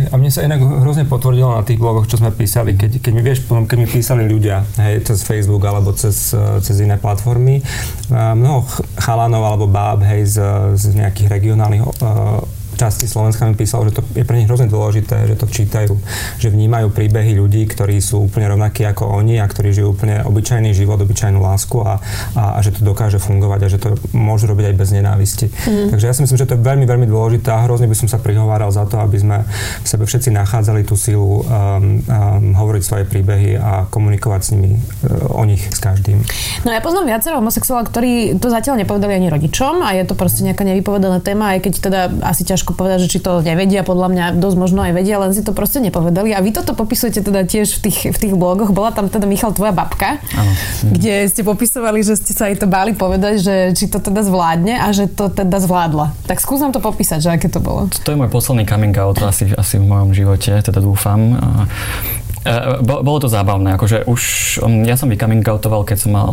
A 0.08 0.14
mne 0.16 0.32
sa 0.32 0.40
inak 0.40 0.62
hrozne 0.62 1.04
potvrdilo 1.04 1.52
na 1.52 1.62
tých 1.66 1.76
blogoch, 1.76 2.08
čo 2.08 2.16
sme 2.16 2.32
písali, 2.32 2.74
keď, 2.74 3.02
keď 3.04 3.12
mi 3.12 3.22
vieš, 3.22 3.44
keď 3.44 3.76
mi 3.76 3.88
písali 3.88 4.24
ľudia, 4.24 4.64
hej, 4.80 5.04
cez 5.04 5.26
Facebook 5.26 5.60
alebo 5.68 5.92
cez, 5.92 6.32
cez 6.64 6.76
iné 6.80 6.96
platformy, 6.96 7.60
mnoho 8.10 8.64
chalanov 8.96 9.44
alebo 9.44 9.66
báb, 9.68 10.00
hej, 10.06 10.24
z, 10.24 10.36
z 10.80 10.96
nejakých 10.96 11.28
regionálnych 11.28 11.82
uh, 11.84 12.40
časti 12.78 13.10
Slovenska 13.10 13.42
mi 13.50 13.58
písalo, 13.58 13.90
že 13.90 13.98
to 13.98 14.02
je 14.14 14.22
pre 14.22 14.38
nich 14.38 14.46
hrozne 14.46 14.70
dôležité, 14.70 15.26
že 15.26 15.34
to 15.34 15.50
čítajú, 15.50 15.98
že 16.38 16.48
vnímajú 16.48 16.94
príbehy 16.94 17.34
ľudí, 17.34 17.66
ktorí 17.66 17.98
sú 17.98 18.30
úplne 18.30 18.54
rovnakí 18.54 18.86
ako 18.86 19.18
oni 19.18 19.42
a 19.42 19.50
ktorí 19.50 19.74
žijú 19.74 19.98
úplne 19.98 20.22
obyčajný 20.22 20.70
život, 20.70 21.02
obyčajnú 21.02 21.42
lásku 21.42 21.82
a, 21.82 21.98
a, 22.38 22.42
a 22.56 22.58
že 22.62 22.78
to 22.78 22.86
dokáže 22.86 23.18
fungovať 23.18 23.60
a 23.66 23.68
že 23.68 23.78
to 23.82 23.98
môžu 24.14 24.46
robiť 24.46 24.70
aj 24.70 24.74
bez 24.78 24.88
nenávisti. 24.94 25.46
Mm. 25.50 25.90
Takže 25.90 26.06
ja 26.06 26.14
si 26.14 26.22
myslím, 26.22 26.38
že 26.38 26.46
to 26.46 26.54
je 26.54 26.62
veľmi, 26.62 26.86
veľmi 26.86 27.06
dôležité 27.10 27.50
a 27.50 27.66
hrozne 27.66 27.90
by 27.90 27.96
som 27.98 28.06
sa 28.06 28.22
prihováral 28.22 28.70
za 28.70 28.86
to, 28.86 29.02
aby 29.02 29.18
sme 29.18 29.42
v 29.82 29.86
sebe 29.88 30.06
všetci 30.06 30.30
nachádzali 30.30 30.86
tú 30.86 30.94
silu 30.94 31.42
um, 31.42 31.42
um, 31.42 32.54
hovoriť 32.54 32.82
svoje 32.84 33.04
príbehy 33.08 33.58
a 33.58 33.90
komunikovať 33.90 34.40
s 34.44 34.48
nimi 34.54 34.78
uh, 34.78 35.34
o 35.34 35.42
nich 35.42 35.66
s 35.66 35.82
každým. 35.82 36.22
No 36.62 36.70
ja 36.70 36.78
poznám 36.84 37.10
viacero 37.10 37.40
homosexuálov, 37.40 37.90
ktorí 37.90 38.36
to 38.38 38.52
zatiaľ 38.52 38.78
nepovedali 38.78 39.16
ani 39.16 39.28
rodičom 39.32 39.80
a 39.82 39.96
je 39.96 40.04
to 40.04 40.14
proste 40.14 40.44
nejaká 40.44 40.62
nevypovedaná 40.62 41.18
téma, 41.24 41.56
aj 41.56 41.64
keď 41.64 41.72
teda 41.80 42.00
asi 42.22 42.44
ťažko 42.44 42.67
ťažko 42.68 42.84
povedať, 42.84 43.08
že 43.08 43.16
či 43.16 43.24
to 43.24 43.40
nevedia, 43.40 43.80
podľa 43.80 44.08
mňa 44.12 44.24
dosť 44.36 44.56
možno 44.60 44.84
aj 44.84 44.92
vedia, 44.92 45.16
len 45.16 45.32
si 45.32 45.40
to 45.40 45.56
proste 45.56 45.80
nepovedali. 45.80 46.36
A 46.36 46.44
vy 46.44 46.52
toto 46.52 46.76
popisujete 46.76 47.24
teda 47.24 47.48
tiež 47.48 47.80
v 47.80 47.88
tých, 47.88 47.98
v 48.12 48.18
tých 48.20 48.34
blogoch. 48.36 48.76
Bola 48.76 48.92
tam 48.92 49.08
teda 49.08 49.24
Michal, 49.24 49.56
tvoja 49.56 49.72
babka, 49.72 50.20
ano. 50.36 50.52
kde 50.84 51.24
ste 51.32 51.40
popisovali, 51.40 52.04
že 52.04 52.20
ste 52.20 52.36
sa 52.36 52.52
jej 52.52 52.60
to 52.60 52.68
báli 52.68 52.92
povedať, 52.92 53.40
že 53.40 53.54
či 53.72 53.88
to 53.88 54.04
teda 54.04 54.20
zvládne 54.20 54.76
a 54.84 54.92
že 54.92 55.08
to 55.08 55.32
teda 55.32 55.56
zvládla. 55.64 56.12
Tak 56.28 56.44
skús 56.44 56.60
nám 56.60 56.76
to 56.76 56.84
popísať, 56.84 57.24
že 57.24 57.30
aké 57.32 57.48
to 57.48 57.64
bolo. 57.64 57.88
To 57.88 58.12
je 58.12 58.20
môj 58.20 58.28
posledný 58.28 58.68
coming 58.68 58.92
out 59.00 59.16
asi, 59.24 59.48
asi 59.56 59.80
v 59.80 59.88
mojom 59.88 60.12
živote, 60.12 60.60
teda 60.60 60.84
dúfam. 60.84 61.40
E, 61.40 62.27
bolo 62.82 63.18
to 63.18 63.28
zábavné, 63.28 63.74
akože 63.74 64.06
už 64.06 64.22
um, 64.62 64.86
ja 64.86 64.94
som 64.94 65.10
vycomingoutoval, 65.10 65.82
keď 65.82 65.98
som 65.98 66.10
mal 66.14 66.32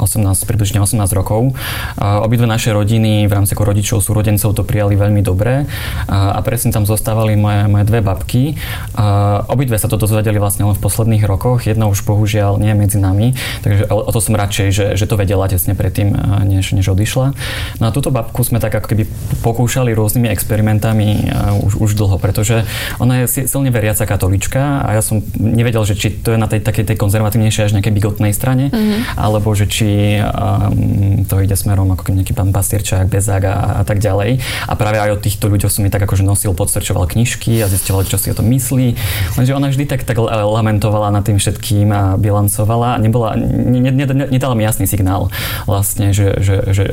18, 0.00 0.24
e, 0.24 0.44
približne 0.48 0.78
18 0.80 0.98
rokov. 1.12 1.54
Obidve 1.98 2.48
naše 2.48 2.72
rodiny 2.72 3.28
v 3.28 3.32
rámci 3.32 3.52
ako 3.52 3.68
rodičov, 3.68 3.98
súrodencov 4.00 4.56
to 4.56 4.62
prijali 4.64 4.96
veľmi 4.96 5.20
dobre 5.20 5.68
a 6.08 6.38
presne 6.40 6.72
tam 6.72 6.88
zostávali 6.88 7.36
moje, 7.36 7.68
moje 7.68 7.84
dve 7.86 8.00
babky. 8.00 8.56
Obidve 9.48 9.76
sa 9.76 9.86
to 9.86 10.00
dozvedeli 10.00 10.40
vlastne 10.40 10.66
len 10.66 10.74
v 10.74 10.82
posledných 10.82 11.24
rokoch, 11.28 11.68
jedna 11.68 11.86
už 11.86 12.02
bohužiaľ 12.08 12.58
nie 12.58 12.72
medzi 12.72 12.96
nami, 12.98 13.36
takže 13.62 13.86
o 13.92 14.10
to 14.10 14.20
som 14.20 14.34
radšej, 14.34 14.68
že, 14.72 14.86
že 14.96 15.04
to 15.04 15.20
vedela 15.20 15.46
tesne 15.46 15.76
predtým, 15.76 16.16
e, 16.16 16.18
než, 16.48 16.72
než 16.72 16.88
odišla. 16.90 17.36
No 17.78 17.84
a 17.88 17.94
túto 17.94 18.08
babku 18.08 18.42
sme 18.42 18.58
tak 18.58 18.74
ako 18.74 18.86
keby 18.88 19.04
pokúšali 19.44 19.92
rôznymi 19.92 20.28
experimentami 20.32 21.32
už, 21.62 21.78
už 21.78 21.90
dlho, 21.98 22.16
pretože 22.16 22.64
ona 22.98 23.22
je 23.22 23.46
silne 23.46 23.68
veriaca 23.68 24.04
katolička 24.08 24.84
a 24.84 24.96
ja 24.96 25.02
som 25.04 25.20
nevedel, 25.52 25.84
že 25.84 25.94
či 25.94 26.08
to 26.24 26.34
je 26.34 26.38
na 26.40 26.48
tej 26.48 26.64
takej 26.64 26.88
tej 26.88 26.96
konzervatívnejšej 26.96 27.64
až 27.68 27.72
nejakej 27.76 27.94
bigotnej 27.94 28.32
strane, 28.32 28.72
mm-hmm. 28.72 29.20
alebo 29.20 29.52
že 29.52 29.68
či 29.68 30.18
um, 30.18 31.22
to 31.28 31.38
ide 31.44 31.54
smerom 31.54 31.92
ako 31.92 32.10
nejaký 32.16 32.32
pán 32.32 32.50
Pastierčák, 32.50 33.06
Bezák 33.06 33.44
a, 33.44 33.56
a 33.80 33.82
tak 33.84 34.00
ďalej. 34.00 34.40
A 34.66 34.72
práve 34.74 34.98
aj 34.98 35.14
od 35.14 35.20
týchto 35.20 35.52
ľudí 35.52 35.68
som 35.68 35.84
mi 35.84 35.92
tak 35.92 36.02
akože 36.02 36.24
nosil, 36.24 36.56
podstrčoval 36.56 37.06
knižky 37.06 37.60
a 37.62 37.68
zistil, 37.68 38.00
čo 38.08 38.16
si 38.18 38.32
o 38.32 38.36
tom 38.36 38.48
myslí. 38.50 38.96
Lenže 39.38 39.52
ona 39.52 39.68
vždy 39.68 39.84
tak, 39.86 40.02
tak 40.08 40.18
lamentovala 40.18 41.12
nad 41.12 41.22
tým 41.22 41.36
všetkým 41.36 41.88
a 41.92 42.02
bilancovala 42.16 42.96
a 42.96 42.98
nebola, 42.98 43.36
ne, 43.36 43.78
ne, 43.78 43.92
ne, 43.92 44.26
nedala 44.26 44.56
mi 44.56 44.64
jasný 44.64 44.88
signál 44.88 45.28
vlastne, 45.68 46.10
že, 46.16 46.40
že, 46.40 46.56
že 46.72 46.84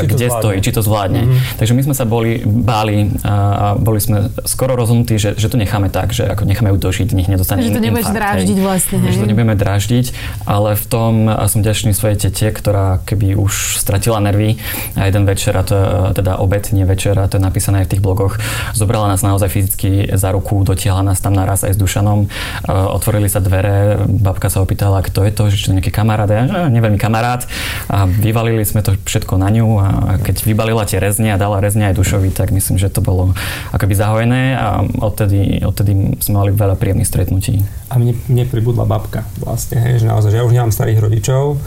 a 0.00 0.08
kde 0.08 0.26
stojí, 0.32 0.58
či 0.64 0.72
to 0.72 0.80
zvládne. 0.80 1.22
Mm-hmm. 1.28 1.58
Takže 1.60 1.72
my 1.76 1.82
sme 1.84 1.94
sa 1.94 2.04
boli, 2.08 2.40
báli 2.44 3.12
a, 3.22 3.76
boli 3.76 4.00
sme 4.00 4.32
skoro 4.48 4.74
rozhodnutí, 4.74 5.20
že, 5.20 5.36
že 5.36 5.52
to 5.52 5.60
necháme 5.60 5.92
tak, 5.92 6.16
že 6.16 6.24
ako 6.24 6.48
necháme 6.48 6.72
ju 6.72 6.78
dožiť, 6.80 7.12
nech 7.12 7.28
nedostane 7.28 7.60
Že 7.60 7.76
to 7.76 7.82
nebudeš 7.84 8.08
dráždiť 8.10 8.58
vlastne. 8.64 8.96
Hej. 9.04 9.12
Že 9.12 9.18
to 9.20 9.28
nebudeme 9.28 9.56
dráždiť, 9.56 10.06
ale 10.48 10.74
v 10.74 10.84
tom 10.88 11.12
a 11.28 11.44
som 11.46 11.60
ďačný 11.60 11.92
svojej 11.92 12.16
tete, 12.28 12.48
ktorá 12.50 13.02
keby 13.04 13.36
už 13.36 13.76
stratila 13.76 14.22
nervy 14.22 14.56
a 14.96 15.06
jeden 15.06 15.28
večer, 15.28 15.52
a 15.54 15.62
to 15.66 15.74
je 15.74 15.86
teda 16.22 16.40
obed, 16.40 16.64
nie 16.72 16.86
večer, 16.86 17.18
a 17.18 17.28
to 17.28 17.36
je 17.36 17.42
napísané 17.42 17.84
aj 17.84 17.86
v 17.90 17.92
tých 17.96 18.02
blogoch, 18.04 18.38
zobrala 18.72 19.10
nás 19.10 19.20
naozaj 19.20 19.50
fyzicky 19.50 20.14
za 20.14 20.30
ruku, 20.30 20.62
dotiahla 20.64 21.02
nás 21.02 21.18
tam 21.20 21.34
naraz 21.34 21.66
aj 21.66 21.74
s 21.74 21.78
Dušanom, 21.78 22.30
otvorili 22.70 23.26
sa 23.26 23.42
dvere, 23.42 24.00
babka 24.06 24.48
sa 24.48 24.62
opýtala, 24.62 25.02
kto 25.02 25.26
je 25.26 25.32
to, 25.34 25.42
že 25.50 25.70
to 25.70 25.74
nejaký 25.76 25.92
kamarát, 25.92 26.30
ja, 26.30 26.46
neveľmi 26.70 26.98
kamarát 26.98 27.44
a 27.90 28.06
vyvalili 28.06 28.62
sme 28.62 28.84
to 28.84 28.94
všetko 29.04 29.36
na 29.36 29.48
ňu 29.50 29.68
a 29.80 29.88
keď 30.22 30.36
vybalila 30.44 30.84
tie 30.84 30.98
rezne 30.98 31.32
a 31.34 31.40
dala 31.40 31.62
rezne 31.62 31.88
aj 31.90 31.98
Dušovi, 31.98 32.30
tak 32.32 32.50
myslím, 32.50 32.76
že 32.76 32.90
to 32.90 33.00
bolo 33.00 33.32
akoby 33.74 33.94
zahojené 33.94 34.42
a 34.56 34.84
odtedy, 35.02 35.62
odtedy 35.62 36.16
sme 36.20 36.34
mali 36.44 36.50
veľa 36.54 36.76
príjemných 36.76 37.08
stretnutí. 37.08 37.62
A 37.90 37.98
mne, 37.98 38.14
mne 38.30 38.44
pribudla 38.46 38.86
babka 38.86 39.26
vlastne, 39.42 39.82
hej, 39.82 40.02
že 40.02 40.06
naozaj, 40.06 40.30
že 40.30 40.38
ja 40.38 40.46
už 40.46 40.54
nemám 40.54 40.70
starých 40.70 41.02
rodičov 41.02 41.58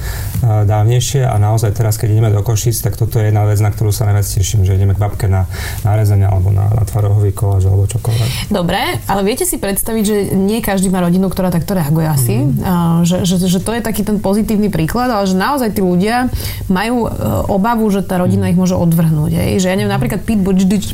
dávnejšie 0.44 1.28
a 1.28 1.36
naozaj 1.36 1.76
teraz, 1.76 2.00
keď 2.00 2.16
ideme 2.16 2.30
do 2.32 2.40
Košic, 2.40 2.80
tak 2.80 2.96
toto 2.96 3.20
je 3.20 3.28
jedna 3.32 3.44
vec, 3.44 3.60
na 3.60 3.72
ktorú 3.72 3.92
sa 3.92 4.08
najviac 4.08 4.28
teším, 4.28 4.64
že 4.64 4.76
ideme 4.76 4.96
k 4.96 5.04
babke 5.04 5.28
na, 5.28 5.48
na 5.84 6.00
rezenie 6.00 6.28
alebo 6.28 6.52
na, 6.52 6.72
na 6.72 6.84
tvarohový 6.88 7.36
koláž 7.36 7.68
alebo 7.68 7.88
čokoľvek. 7.90 8.52
Dobre, 8.52 9.04
ale 9.08 9.22
viete 9.28 9.44
si 9.44 9.60
predstaviť, 9.60 10.04
že 10.04 10.16
nie 10.36 10.64
každý 10.64 10.88
má 10.88 11.04
rodinu, 11.04 11.28
ktorá 11.28 11.52
takto 11.52 11.76
reaguje 11.76 12.08
asi, 12.08 12.36
mm. 12.40 13.04
že, 13.04 13.18
že, 13.28 13.36
že 13.44 13.60
to 13.60 13.72
je 13.76 13.82
taký 13.84 14.04
ten 14.08 14.20
pozitívny 14.20 14.72
príklad, 14.72 15.12
ale 15.12 15.26
že 15.28 15.36
naozaj 15.36 15.76
tí 15.76 15.82
ľudia 15.84 16.32
majú 16.68 17.08
e, 17.08 17.10
obavu, 17.50 17.88
že 17.92 18.03
tá 18.06 18.20
rodina 18.20 18.52
ich 18.52 18.60
môže 18.60 18.76
odvrhnúť. 18.76 19.32
Hej? 19.34 19.52
Že 19.64 19.68
ja 19.72 19.76
neviem, 19.76 19.94
napríklad 19.94 20.22
Pete 20.22 20.44
Buttigieg, 20.44 20.84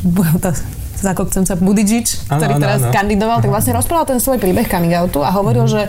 sa 1.48 1.56
Budičič, 1.56 2.28
ktorý 2.28 2.60
ano, 2.60 2.62
teraz 2.62 2.80
ano. 2.84 2.92
kandidoval, 2.92 3.40
tak 3.40 3.48
vlastne 3.48 3.72
rozprával 3.72 4.04
ten 4.04 4.20
svoj 4.20 4.36
príbeh 4.36 4.68
coming 4.68 4.92
outu 5.00 5.24
a 5.24 5.32
hovoril, 5.32 5.64
mm. 5.64 5.72
že 5.72 5.82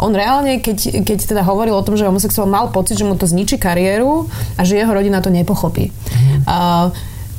on 0.00 0.16
reálne, 0.16 0.56
keď, 0.64 1.04
keď 1.04 1.18
teda 1.36 1.42
hovoril 1.44 1.76
o 1.76 1.84
tom, 1.84 2.00
že 2.00 2.08
homosexuál 2.08 2.48
mal 2.48 2.72
pocit, 2.72 2.96
že 2.96 3.04
mu 3.04 3.12
to 3.12 3.28
zničí 3.28 3.60
kariéru 3.60 4.24
a 4.56 4.64
že 4.64 4.80
jeho 4.80 4.88
rodina 4.88 5.20
to 5.20 5.28
nepochopí. 5.28 5.92
Mm. 5.92 6.48
Uh, 6.48 6.88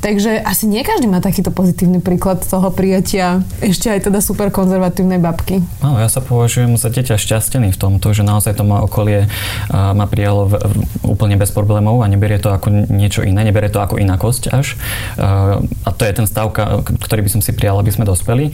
Takže 0.06 0.38
asi 0.38 0.70
nie 0.70 0.86
každý 0.86 1.10
má 1.10 1.18
takýto 1.18 1.50
pozitívny 1.50 1.98
príklad 1.98 2.46
toho 2.46 2.70
prijatia 2.70 3.42
ešte 3.58 3.90
aj 3.90 4.06
teda 4.06 4.22
super 4.22 4.54
konzervatívnej 4.54 5.18
babky. 5.18 5.66
No, 5.82 5.98
ja 5.98 6.06
sa 6.14 6.22
považujem 6.22 6.78
za 6.78 6.94
dieťa 6.94 7.18
šťastený 7.18 7.74
v 7.74 7.80
tomto, 7.82 8.14
že 8.14 8.22
naozaj 8.22 8.54
to 8.54 8.62
má 8.62 8.86
okolie 8.86 9.26
a 9.74 9.98
ma 9.98 10.06
prijalo 10.06 10.46
v, 10.46 10.62
v, 10.62 10.78
úplne 11.10 11.42
bez 11.42 11.50
problémov 11.50 12.06
a 12.06 12.12
neberie 12.12 12.38
to 12.38 12.54
ako 12.54 12.70
niečo 12.70 13.26
iné, 13.26 13.50
neberie 13.50 13.74
to 13.74 13.82
ako 13.82 13.98
inakosť 13.98 14.54
až. 14.54 14.78
A, 15.18 15.58
a 15.66 15.90
to 15.90 16.06
je 16.06 16.14
ten 16.14 16.30
stav, 16.30 16.54
ktorý 17.02 17.26
by 17.26 17.32
som 17.34 17.42
si 17.42 17.50
prijal, 17.58 17.82
aby 17.82 17.90
sme 17.90 18.06
dospeli. 18.06 18.54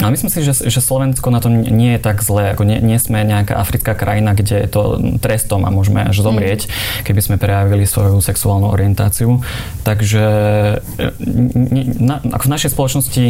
A 0.00 0.12
myslím 0.12 0.28
si, 0.28 0.44
že, 0.44 0.56
že 0.56 0.80
Slovensko 0.84 1.28
na 1.32 1.40
tom 1.40 1.56
nie 1.56 1.96
je 1.96 2.00
tak 2.04 2.20
zlé. 2.20 2.52
Ako 2.52 2.68
nie, 2.68 2.80
nie 2.84 3.00
sme 3.00 3.24
nejaká 3.24 3.56
africká 3.56 3.96
krajina, 3.96 4.36
kde 4.36 4.64
je 4.64 4.68
to 4.68 5.00
trestom 5.20 5.64
a 5.64 5.72
môžeme 5.72 6.04
až 6.04 6.20
zomrieť, 6.20 6.68
mm. 6.68 6.72
keby 7.08 7.20
sme 7.20 7.36
prejavili 7.36 7.84
svoju 7.84 8.20
sexuálnu 8.20 8.72
orientáciu. 8.72 9.44
Takže 9.84 10.24
na, 12.00 12.20
ako 12.20 12.44
v 12.46 12.52
našej 12.52 12.70
spoločnosti 12.72 13.22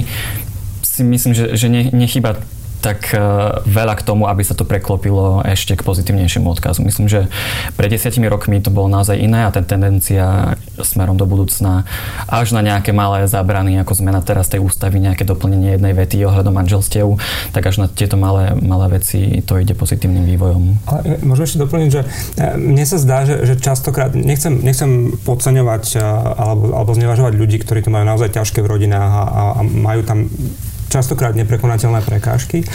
si 0.82 1.02
myslím, 1.04 1.32
že, 1.32 1.56
že 1.56 1.66
ne, 1.73 1.88
nechyba 1.92 2.37
tak 2.83 3.15
uh, 3.15 3.62
veľa 3.62 3.95
k 3.95 4.03
tomu, 4.03 4.27
aby 4.27 4.43
sa 4.43 4.59
to 4.59 4.67
preklopilo 4.67 5.39
ešte 5.47 5.79
k 5.79 5.87
pozitívnejšiemu 5.87 6.51
odkazu. 6.51 6.83
Myslím, 6.83 7.07
že 7.07 7.31
pred 7.79 7.95
desiatimi 7.95 8.27
rokmi 8.27 8.59
to 8.59 8.75
bolo 8.75 8.91
naozaj 8.91 9.15
iné 9.15 9.47
a 9.47 9.55
tá 9.55 9.62
tendencia 9.62 10.59
smerom 10.83 11.15
do 11.15 11.25
budúcna 11.25 11.87
až 12.27 12.51
na 12.59 12.61
nejaké 12.61 12.91
malé 12.91 13.31
zábrany, 13.31 13.79
ako 13.79 14.03
zmena 14.03 14.19
teraz 14.19 14.51
tej 14.51 14.59
ústavy, 14.59 14.99
nejaké 14.99 15.23
doplnenie 15.23 15.79
jednej 15.79 15.95
vety 15.95 16.27
ohľadom 16.27 16.59
manželstiev, 16.59 17.07
tak 17.55 17.71
až 17.71 17.85
na 17.85 17.87
tieto 17.87 18.19
malé, 18.19 18.59
malé 18.59 18.99
veci 18.99 19.39
to 19.47 19.62
ide 19.62 19.79
pozitívnym 19.79 20.27
vývojom. 20.27 20.62
Ale 20.91 21.01
e, 21.07 21.23
môžem 21.23 21.47
ešte 21.47 21.62
doplniť, 21.62 21.91
že 21.95 22.03
e, 22.03 22.07
mne 22.59 22.85
sa 22.85 22.99
zdá, 22.99 23.23
že, 23.23 23.47
že 23.47 23.55
častokrát, 23.62 24.11
nechcem, 24.19 24.59
nechcem 24.59 25.15
podceňovať 25.23 26.03
alebo, 26.35 26.75
alebo 26.75 26.91
znevažovať 26.99 27.33
ľudí, 27.39 27.62
ktorí 27.62 27.87
to 27.87 27.95
majú 27.95 28.03
naozaj 28.03 28.35
ťažké 28.35 28.59
v 28.65 28.71
rodinách 28.75 29.12
a, 29.12 29.23
a 29.23 29.61
majú 29.62 30.03
tam 30.03 30.27
častokrát 30.92 31.32
neprekonateľné 31.32 32.04
prekážky, 32.04 32.68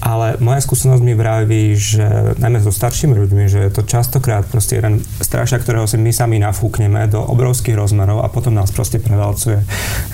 ale 0.00 0.40
moja 0.40 0.64
skúsenosť 0.64 1.02
mi 1.04 1.12
vraví, 1.12 1.76
že 1.76 2.32
najmä 2.40 2.64
so 2.64 2.72
staršími 2.72 3.12
ľuďmi, 3.12 3.44
že 3.52 3.68
je 3.68 3.70
to 3.70 3.82
častokrát 3.84 4.48
proste 4.48 4.80
jeden 4.80 5.04
strašak, 5.20 5.60
ktorého 5.60 5.84
si 5.84 6.00
my 6.00 6.08
sami 6.08 6.40
nafúkneme 6.40 7.04
do 7.12 7.20
obrovských 7.20 7.76
rozmerov 7.76 8.24
a 8.24 8.32
potom 8.32 8.56
nás 8.56 8.72
proste 8.72 8.96
prevalcuje. 8.96 9.60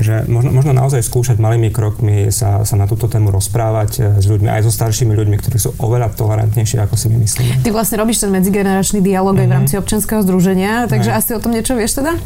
Že 0.03 0.27
možno, 0.27 0.51
možno 0.51 0.75
naozaj 0.75 1.07
skúšať 1.07 1.39
malými 1.39 1.71
krokmi 1.71 2.35
sa, 2.35 2.67
sa 2.67 2.75
na 2.75 2.91
túto 2.91 3.07
tému 3.07 3.31
rozprávať 3.31 3.91
eh, 4.03 4.05
s 4.19 4.27
ľuďmi, 4.27 4.51
aj 4.51 4.67
so 4.67 4.75
staršími 4.75 5.15
ľuďmi, 5.15 5.37
ktorí 5.39 5.57
sú 5.63 5.71
oveľa 5.79 6.19
tolerantnejší, 6.19 6.83
ako 6.83 6.99
si 6.99 7.07
my 7.07 7.23
myslíme. 7.23 7.53
Ty 7.63 7.71
vlastne 7.71 8.03
robíš 8.03 8.27
ten 8.27 8.35
medzigeneračný 8.35 8.99
dialog 8.99 9.39
mm-hmm. 9.39 9.43
aj 9.43 9.47
v 9.47 9.53
mhm. 9.55 9.59
rámci 9.63 9.75
občianského 9.79 10.21
združenia, 10.27 10.91
takže 10.91 11.15
aj. 11.15 11.19
asi 11.23 11.31
o 11.39 11.41
tom 11.41 11.55
niečo 11.55 11.79
vieš 11.79 12.03
teda? 12.03 12.19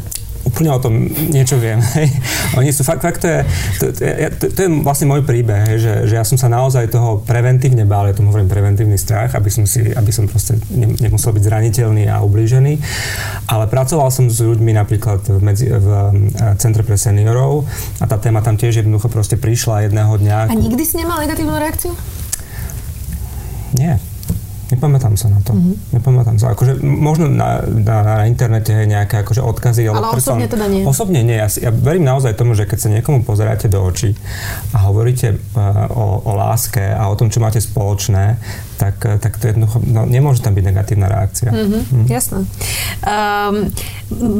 Úplne 0.51 0.69
o 0.75 0.79
tom 0.83 0.93
niečo 1.31 1.55
viem. 1.55 1.79
Hej. 1.95 2.11
Oni 2.59 2.75
sú 2.75 2.83
fakt, 2.83 2.99
fakt 2.99 3.23
to, 3.23 3.27
je, 3.31 3.39
to, 3.79 3.85
to, 4.35 4.45
to 4.51 4.59
je 4.67 4.69
vlastne 4.83 5.07
môj 5.07 5.23
príbeh, 5.23 5.63
hej, 5.71 5.77
že, 5.79 5.93
že 6.11 6.13
ja 6.19 6.25
som 6.27 6.35
sa 6.35 6.51
naozaj 6.51 6.91
toho 6.91 7.23
preventívne 7.23 7.87
bál, 7.87 8.11
ja 8.11 8.13
tomu 8.13 8.35
hovorím 8.35 8.51
preventívny 8.51 8.99
strach, 8.99 9.31
aby 9.39 9.47
som, 9.47 9.63
si, 9.63 9.95
aby 9.95 10.11
som 10.11 10.27
proste 10.27 10.59
ne, 10.67 10.91
nemusel 10.99 11.31
byť 11.31 11.43
zraniteľný 11.47 12.11
a 12.11 12.19
ublížený. 12.19 12.73
Ale 13.47 13.71
pracoval 13.71 14.11
som 14.11 14.27
s 14.27 14.43
ľuďmi 14.43 14.75
napríklad 14.75 15.23
v, 15.31 15.39
medzi, 15.39 15.71
v 15.71 15.87
e, 16.35 16.59
Centre 16.59 16.83
pre 16.83 16.99
seniorov 16.99 17.63
a 18.03 18.05
tá 18.05 18.19
téma 18.19 18.43
tam 18.43 18.59
tiež 18.59 18.83
jednoducho 18.83 19.07
proste 19.07 19.39
prišla 19.39 19.87
jedného 19.87 20.11
dňa. 20.19 20.51
A 20.51 20.53
nikdy 20.57 20.83
si 20.83 20.99
nemal 20.99 21.23
negatívnu 21.23 21.55
reakciu? 21.55 21.95
Nie. 23.79 24.10
Nepamätám 24.71 25.19
sa 25.19 25.27
na 25.27 25.43
to. 25.43 25.51
Mm-hmm. 25.51 25.99
Nepamätám 25.99 26.35
sa. 26.39 26.55
Akože 26.55 26.79
možno 26.79 27.27
na, 27.27 27.59
na, 27.67 27.97
na 28.01 28.15
internete 28.23 28.71
je 28.71 28.87
nejaké 28.87 29.19
akože 29.19 29.43
odkazy. 29.43 29.83
Ale, 29.91 29.99
ale 29.99 30.15
osobne 30.15 30.47
teda 30.47 30.65
nie. 30.71 30.87
Osobne 30.87 31.21
nie. 31.27 31.35
Ja, 31.35 31.51
ja 31.51 31.71
verím 31.75 32.07
naozaj 32.07 32.39
tomu, 32.39 32.55
že 32.55 32.63
keď 32.63 32.79
sa 32.79 32.89
niekomu 32.89 33.27
pozeráte 33.27 33.67
do 33.67 33.83
očí 33.83 34.15
a 34.71 34.87
hovoríte 34.87 35.35
uh, 35.35 35.91
o, 35.91 36.23
o 36.23 36.31
láske 36.39 36.81
a 36.81 37.11
o 37.11 37.15
tom, 37.19 37.27
čo 37.27 37.43
máte 37.43 37.59
spoločné, 37.59 38.39
tak, 38.81 38.95
eh, 39.05 39.21
tak 39.21 39.37
to 39.37 39.53
jednoducho, 39.53 39.77
no, 39.85 40.09
nemôže 40.09 40.41
tam 40.41 40.57
byť 40.57 40.65
negatívna 40.65 41.05
reakcia. 41.05 41.53
Mm-hmm, 41.53 41.81
mm. 41.93 42.05
Jasné. 42.09 42.39
Um, 43.05 43.69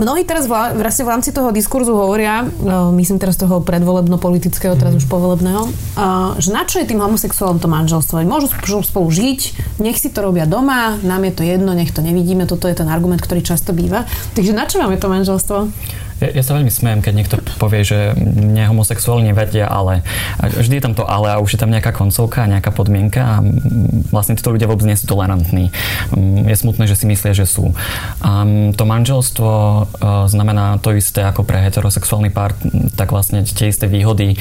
mnohí 0.01 0.25
teraz 0.25 0.49
v, 0.49 0.53
vlastne 0.81 1.05
v 1.05 1.11
rámci 1.13 1.29
toho 1.29 1.53
diskurzu 1.53 1.93
hovoria, 1.93 2.41
uh, 2.41 2.89
myslím 2.97 3.21
teraz 3.21 3.37
toho 3.37 3.61
predvolebno-politického, 3.61 4.73
teraz 4.73 4.97
mm. 4.97 4.99
už 5.03 5.05
povolebného, 5.05 5.61
uh, 5.69 6.33
že 6.41 6.49
na 6.49 6.65
čo 6.65 6.81
je 6.81 6.89
tým 6.89 6.97
homosexuálom 6.97 7.61
to 7.61 7.69
manželstvo? 7.69 8.25
Môžu 8.25 8.49
spolu 8.81 9.07
žiť, 9.13 9.39
nech 9.77 10.01
si 10.01 10.09
to 10.09 10.20
robia 10.21 10.45
doma, 10.45 10.97
nám 11.01 11.25
je 11.27 11.33
to 11.33 11.43
jedno, 11.43 11.73
nech 11.73 11.91
to 11.91 12.05
nevidíme, 12.05 12.45
toto 12.45 12.69
je 12.69 12.77
ten 12.77 12.87
argument, 12.87 13.19
ktorý 13.19 13.41
často 13.41 13.73
býva. 13.73 14.05
Takže 14.37 14.53
na 14.53 14.69
čo 14.69 14.79
máme 14.79 14.95
to 15.01 15.09
manželstvo? 15.09 15.57
Ja, 16.21 16.29
ja 16.29 16.43
sa 16.45 16.53
veľmi 16.53 16.69
smejem, 16.69 17.01
keď 17.01 17.13
niekto 17.17 17.35
povie, 17.57 17.81
že 17.81 18.13
mne 18.15 18.69
homosexuálne 18.69 19.33
vedia, 19.33 19.65
ale 19.65 20.05
vždy 20.37 20.77
je 20.77 20.83
tam 20.85 20.93
to 20.93 21.01
ale 21.01 21.33
a 21.33 21.41
už 21.41 21.57
je 21.57 21.59
tam 21.59 21.73
nejaká 21.73 21.89
koncovka, 21.97 22.45
nejaká 22.45 22.69
podmienka 22.69 23.21
a 23.25 23.35
vlastne 24.13 24.37
títo 24.37 24.53
ľudia 24.53 24.69
vôbec 24.69 24.85
nie 24.85 24.93
sú 24.93 25.09
tolerantní. 25.09 25.73
Je 26.45 26.53
smutné, 26.53 26.85
že 26.85 26.93
si 26.93 27.09
myslia, 27.09 27.33
že 27.33 27.49
sú. 27.49 27.73
A 28.21 28.45
to 28.77 28.83
manželstvo 28.85 29.49
e, 29.49 29.81
znamená 30.29 30.77
to 30.77 30.93
isté 30.93 31.25
ako 31.25 31.41
pre 31.41 31.57
heterosexuálny 31.65 32.29
pár, 32.29 32.53
tak 32.93 33.09
vlastne 33.09 33.41
tie 33.41 33.73
isté 33.73 33.89
výhody 33.89 34.35
e, 34.35 34.37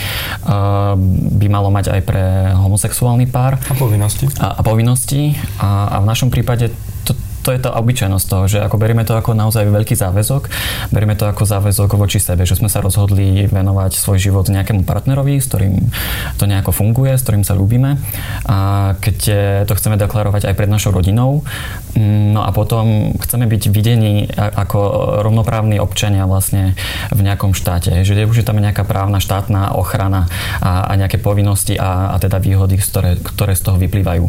by 1.40 1.46
malo 1.48 1.72
mať 1.72 1.96
aj 1.96 2.00
pre 2.04 2.24
homosexuálny 2.60 3.24
pár. 3.32 3.56
A 3.56 3.74
povinnosti. 3.74 4.28
A, 4.36 4.60
a 4.60 4.60
povinnosti. 4.60 5.32
A, 5.56 5.96
a 5.96 6.04
v 6.04 6.06
našom 6.12 6.28
prípade 6.28 6.68
to, 7.42 7.50
je 7.52 7.60
tá 7.60 7.74
obyčajnosť 7.76 8.26
toho, 8.26 8.44
že 8.46 8.58
ako 8.60 8.76
berieme 8.76 9.04
to 9.04 9.16
ako 9.16 9.32
naozaj 9.36 9.66
veľký 9.66 9.94
záväzok, 9.96 10.42
berieme 10.92 11.16
to 11.16 11.26
ako 11.26 11.44
záväzok 11.44 11.96
voči 11.96 12.20
sebe, 12.20 12.44
že 12.44 12.56
sme 12.56 12.68
sa 12.68 12.84
rozhodli 12.84 13.48
venovať 13.48 13.96
svoj 13.96 14.18
život 14.20 14.46
nejakému 14.48 14.84
partnerovi, 14.84 15.40
s 15.40 15.48
ktorým 15.48 15.74
to 16.36 16.44
nejako 16.44 16.72
funguje, 16.72 17.16
s 17.16 17.24
ktorým 17.24 17.44
sa 17.44 17.56
ľúbime 17.56 18.00
a 18.46 18.92
keď 18.98 19.16
to 19.66 19.72
chceme 19.76 19.96
deklarovať 19.96 20.48
aj 20.48 20.54
pred 20.56 20.70
našou 20.70 20.92
rodinou, 20.92 21.42
mm, 21.96 22.36
no 22.36 22.44
a 22.44 22.50
potom 22.52 23.16
chceme 23.18 23.48
byť 23.48 23.62
videní 23.72 24.28
ako 24.36 24.78
rovnoprávni 25.24 25.80
občania 25.80 26.28
vlastne 26.28 26.74
v 27.10 27.20
nejakom 27.24 27.56
štáte, 27.56 28.04
že 28.04 28.26
už 28.26 28.42
je 28.42 28.46
tam 28.46 28.58
nejaká 28.60 28.84
právna 28.84 29.22
štátna 29.22 29.74
ochrana 29.76 30.26
a, 30.60 30.90
a 30.90 30.92
nejaké 30.98 31.16
povinnosti 31.22 31.78
a, 31.78 32.14
a 32.14 32.16
teda 32.18 32.42
výhody, 32.42 32.76
ktoré, 32.80 33.16
ktoré 33.16 33.52
z 33.56 33.62
toho 33.64 33.76
vyplývajú. 33.78 34.24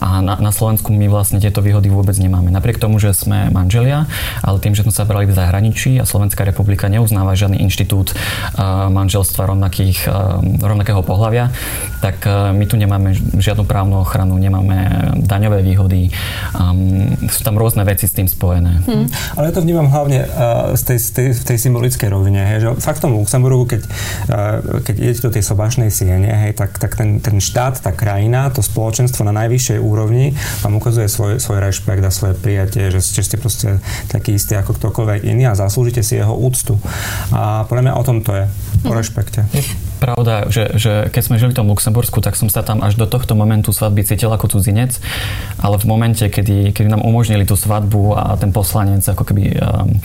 A 0.00 0.20
na, 0.24 0.38
na 0.40 0.50
Slovensku 0.50 0.90
my 0.90 1.06
vlastne 1.06 1.38
tieto 1.42 1.60
výhody 1.60 1.92
vôbec 1.92 2.16
nemáme. 2.16 2.48
Napriek 2.56 2.80
tomu, 2.80 2.96
že 2.96 3.12
sme 3.12 3.52
manželia, 3.52 4.08
ale 4.40 4.56
tým, 4.64 4.72
že 4.72 4.88
sme 4.88 4.96
sa 4.96 5.04
brali 5.04 5.28
v 5.28 5.36
zahraničí 5.36 6.00
a 6.00 6.08
Slovenská 6.08 6.40
republika 6.48 6.88
neuznáva 6.88 7.36
žiadny 7.36 7.60
inštitút 7.60 8.16
uh, 8.16 8.88
manželstva 8.88 9.52
rovnakých, 9.52 10.08
uh, 10.08 10.40
rovnakého 10.64 11.04
pohľavia, 11.04 11.52
tak 12.00 12.24
uh, 12.24 12.56
my 12.56 12.64
tu 12.64 12.80
nemáme 12.80 13.12
žiadnu 13.36 13.68
právnu 13.68 14.00
ochranu, 14.00 14.40
nemáme 14.40 15.12
daňové 15.20 15.60
výhody. 15.60 16.08
Um, 16.56 17.12
sú 17.28 17.44
tam 17.44 17.60
rôzne 17.60 17.84
veci 17.84 18.08
s 18.08 18.16
tým 18.16 18.24
spojené. 18.24 18.80
Hmm. 18.88 19.06
Ale 19.36 19.50
ja 19.50 19.52
to 19.52 19.60
vnímam 19.60 19.92
hlavne 19.92 20.24
z 20.72 20.82
tej, 20.82 20.98
z 20.98 21.08
tej, 21.12 21.28
v 21.36 21.42
tej 21.44 21.58
symbolickej 21.60 22.08
rovine. 22.08 22.40
Hej, 22.40 22.58
že 22.62 22.68
fakt 22.80 23.04
v 23.04 23.12
Luxemburgu, 23.12 23.68
keď, 23.68 23.82
keď 24.82 24.94
idete 24.96 25.20
do 25.26 25.30
tej 25.34 25.42
sobašnej 25.44 25.90
siene, 25.92 26.30
hej, 26.48 26.52
tak, 26.56 26.80
tak 26.80 26.96
ten, 26.96 27.20
ten 27.20 27.42
štát, 27.42 27.82
tá 27.82 27.92
krajina, 27.92 28.48
to 28.48 28.64
spoločenstvo 28.64 29.26
na 29.26 29.34
najvyššej 29.36 29.78
úrovni 29.82 30.32
vám 30.62 30.78
ukazuje 30.78 31.10
svoj, 31.10 31.32
svoj 31.42 31.58
rešpekt 31.60 32.02
a 32.06 32.10
svoje 32.14 32.38
prijatie, 32.46 32.94
že, 32.94 33.02
že 33.02 33.26
ste 33.26 33.36
proste 33.42 33.82
taký 34.06 34.38
istý 34.38 34.54
ako 34.54 34.78
ktokoľvek 34.78 35.26
iný 35.26 35.50
a 35.50 35.58
zaslúžite 35.58 36.06
si 36.06 36.22
jeho 36.22 36.38
úctu. 36.38 36.78
A 37.34 37.66
podľa 37.66 37.90
mňa 37.90 37.98
o 37.98 38.02
tom 38.06 38.22
to 38.22 38.30
je, 38.38 38.46
o 38.86 38.94
rešpekte 38.94 39.42
pravda, 39.96 40.46
že, 40.52 40.76
že 40.76 40.92
keď 41.10 41.22
sme 41.24 41.40
žili 41.40 41.52
v 41.56 41.58
tom 41.64 41.68
Luxembursku, 41.72 42.20
tak 42.20 42.36
som 42.36 42.52
sa 42.52 42.60
tam 42.62 42.84
až 42.84 42.94
do 43.00 43.08
tohto 43.08 43.32
momentu 43.32 43.72
svadby 43.72 44.04
cítil 44.04 44.30
ako 44.30 44.56
cudzinec, 44.56 45.00
ale 45.58 45.80
v 45.80 45.86
momente, 45.88 46.24
kedy, 46.28 46.76
kedy 46.76 46.88
nám 46.88 47.02
umožnili 47.02 47.48
tú 47.48 47.56
svadbu 47.56 48.14
a 48.14 48.36
ten 48.36 48.52
poslanec 48.52 49.02
ako 49.02 49.24
keby 49.24 49.56
um, 49.56 49.96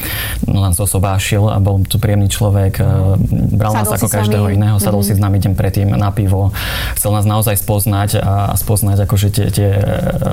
len 0.47 0.73
zosobášil 0.73 1.51
a 1.51 1.59
bol 1.59 1.83
tu 1.83 1.99
príjemný 1.99 2.31
človek, 2.31 2.79
uh, 2.79 3.19
bral 3.53 3.75
sadol 3.75 3.91
nás 3.91 3.97
ako 3.99 4.07
každého 4.07 4.45
sami. 4.47 4.55
iného, 4.55 4.75
sadol 4.79 5.03
mm-hmm. 5.03 5.15
si 5.15 5.19
s 5.19 5.23
nami 5.23 5.37
deň 5.43 5.53
predtým 5.53 5.87
na 5.93 6.09
pivo, 6.09 6.55
chcel 6.95 7.11
nás 7.11 7.27
naozaj 7.27 7.59
spoznať 7.59 8.09
a 8.23 8.33
spoznať 8.55 9.05
akože 9.05 9.27
tie, 9.29 9.45
tie 9.51 9.69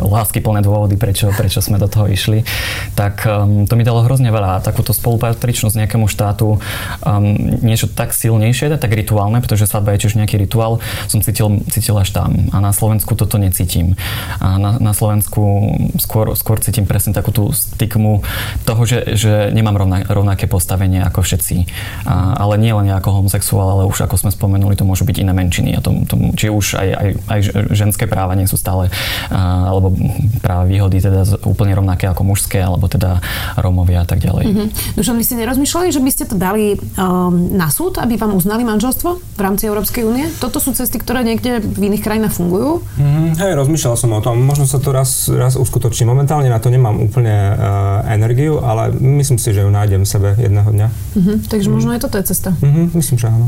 lásky 0.07 0.39
plné 0.41 0.63
dôvody, 0.63 0.95
prečo, 0.95 1.35
prečo 1.35 1.59
sme 1.59 1.77
do 1.83 1.91
toho 1.91 2.07
išli, 2.07 2.47
tak 2.95 3.27
um, 3.27 3.67
to 3.67 3.75
mi 3.75 3.83
dalo 3.83 4.07
hrozne 4.07 4.31
veľa. 4.31 4.63
Takúto 4.63 4.95
spolupatričnosť 4.95 5.75
nejakému 5.85 6.07
štátu, 6.07 6.57
um, 6.57 7.23
niečo 7.63 7.91
tak 7.91 8.15
silnejšie, 8.15 8.71
tak 8.79 8.95
rituálne, 8.95 9.41
pretože 9.49 9.65
svadba 9.65 9.97
je 9.97 10.05
tiež 10.05 10.21
nejaký 10.21 10.37
rituál, 10.37 10.85
som 11.09 11.25
cítil, 11.25 11.65
cítil 11.73 11.97
až 11.97 12.13
tam. 12.13 12.53
A 12.53 12.61
na 12.61 12.77
Slovensku 12.77 13.17
toto 13.17 13.41
necítim. 13.41 13.97
A 14.45 14.61
na, 14.61 14.77
na 14.77 14.93
Slovensku 14.93 15.73
skôr, 15.97 16.37
skôr 16.37 16.61
cítim 16.61 16.85
presne 16.85 17.17
takú 17.17 17.33
tú 17.33 17.49
stigmu 17.57 18.21
toho, 18.69 18.85
že, 18.85 19.17
že 19.17 19.49
nemám 19.57 19.81
rovna, 19.81 20.05
rovnaké 20.05 20.45
postavenie 20.45 21.01
ako 21.01 21.25
všetci. 21.25 21.65
A, 22.05 22.37
ale 22.37 22.61
nie 22.61 22.77
len 22.77 22.93
ako 22.93 23.25
homosexuál, 23.25 23.81
ale 23.81 23.89
už 23.89 24.05
ako 24.05 24.21
sme 24.21 24.29
spomenuli, 24.29 24.77
to 24.77 24.85
môžu 24.85 25.09
byť 25.09 25.17
iné 25.25 25.33
menšiny. 25.33 25.71
A 25.77 25.81
to, 25.81 25.97
to, 26.05 26.15
či 26.37 26.53
už 26.53 26.77
aj, 26.77 26.89
aj, 26.93 27.09
aj 27.33 27.41
ženské 27.73 28.05
práva 28.05 28.37
nie 28.37 28.45
sú 28.45 28.61
stále, 28.61 28.93
a, 29.33 29.73
alebo 29.73 29.97
práva 30.45 30.69
výhody 30.69 31.01
teda 31.01 31.25
úplne 31.49 31.73
rovnaké 31.73 32.05
ako 32.05 32.21
mužské, 32.29 32.61
alebo 32.61 32.85
teda 32.85 33.25
Rómovia 33.57 34.05
a 34.05 34.07
tak 34.07 34.21
ďalej. 34.21 34.45
Mm-hmm. 34.45 34.69
Dušan, 35.01 35.17
vy 35.17 35.25
ste 35.25 35.41
nerozmýšľali, 35.41 35.89
že 35.89 36.05
by 36.05 36.11
ste 36.13 36.25
to 36.29 36.37
dali 36.37 36.77
um, 37.01 37.57
na 37.57 37.73
súd, 37.73 37.97
aby 37.97 38.21
vám 38.21 38.37
uznali 38.37 38.67
manželstvo? 38.67 39.38
V 39.39 39.41
rámci 39.47 39.71
Európskej 39.71 40.03
únie? 40.03 40.27
Toto 40.43 40.59
sú 40.59 40.75
cesty, 40.75 40.99
ktoré 40.99 41.23
niekde 41.23 41.63
v 41.63 41.95
iných 41.95 42.03
krajinách 42.03 42.35
fungujú? 42.35 42.83
Mm, 42.99 43.39
hej, 43.39 43.55
rozmýšľal 43.55 43.95
som 43.95 44.11
o 44.11 44.19
tom. 44.19 44.43
Možno 44.43 44.67
sa 44.67 44.83
to 44.83 44.91
raz, 44.91 45.31
raz 45.31 45.55
uskutoční. 45.55 46.11
Momentálne 46.11 46.51
na 46.51 46.59
to 46.59 46.75
nemám 46.75 46.99
úplne 46.99 47.55
uh, 47.55 48.03
energiu, 48.11 48.59
ale 48.59 48.91
myslím 48.99 49.39
si, 49.39 49.55
že 49.55 49.63
ju 49.63 49.71
nájdem 49.71 50.03
v 50.03 50.11
sebe 50.11 50.29
jedného 50.35 50.67
dňa. 50.67 50.89
Mm-hmm, 50.91 51.37
takže 51.47 51.69
mm. 51.71 51.75
možno 51.79 51.91
aj 51.95 52.01
toto 52.03 52.19
je 52.19 52.25
cesta. 52.27 52.51
Mm-hmm, 52.59 52.87
myslím, 52.99 53.17
že 53.17 53.27
áno. 53.31 53.47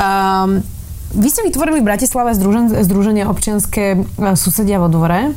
Um, 0.00 0.64
vy 1.12 1.28
ste 1.28 1.44
vytvorili 1.44 1.84
v 1.84 1.86
Bratislave 1.92 2.32
združen, 2.32 2.72
združenie 2.80 3.28
občianske 3.28 4.08
susedia 4.40 4.80
vo 4.80 4.88
dvore. 4.88 5.36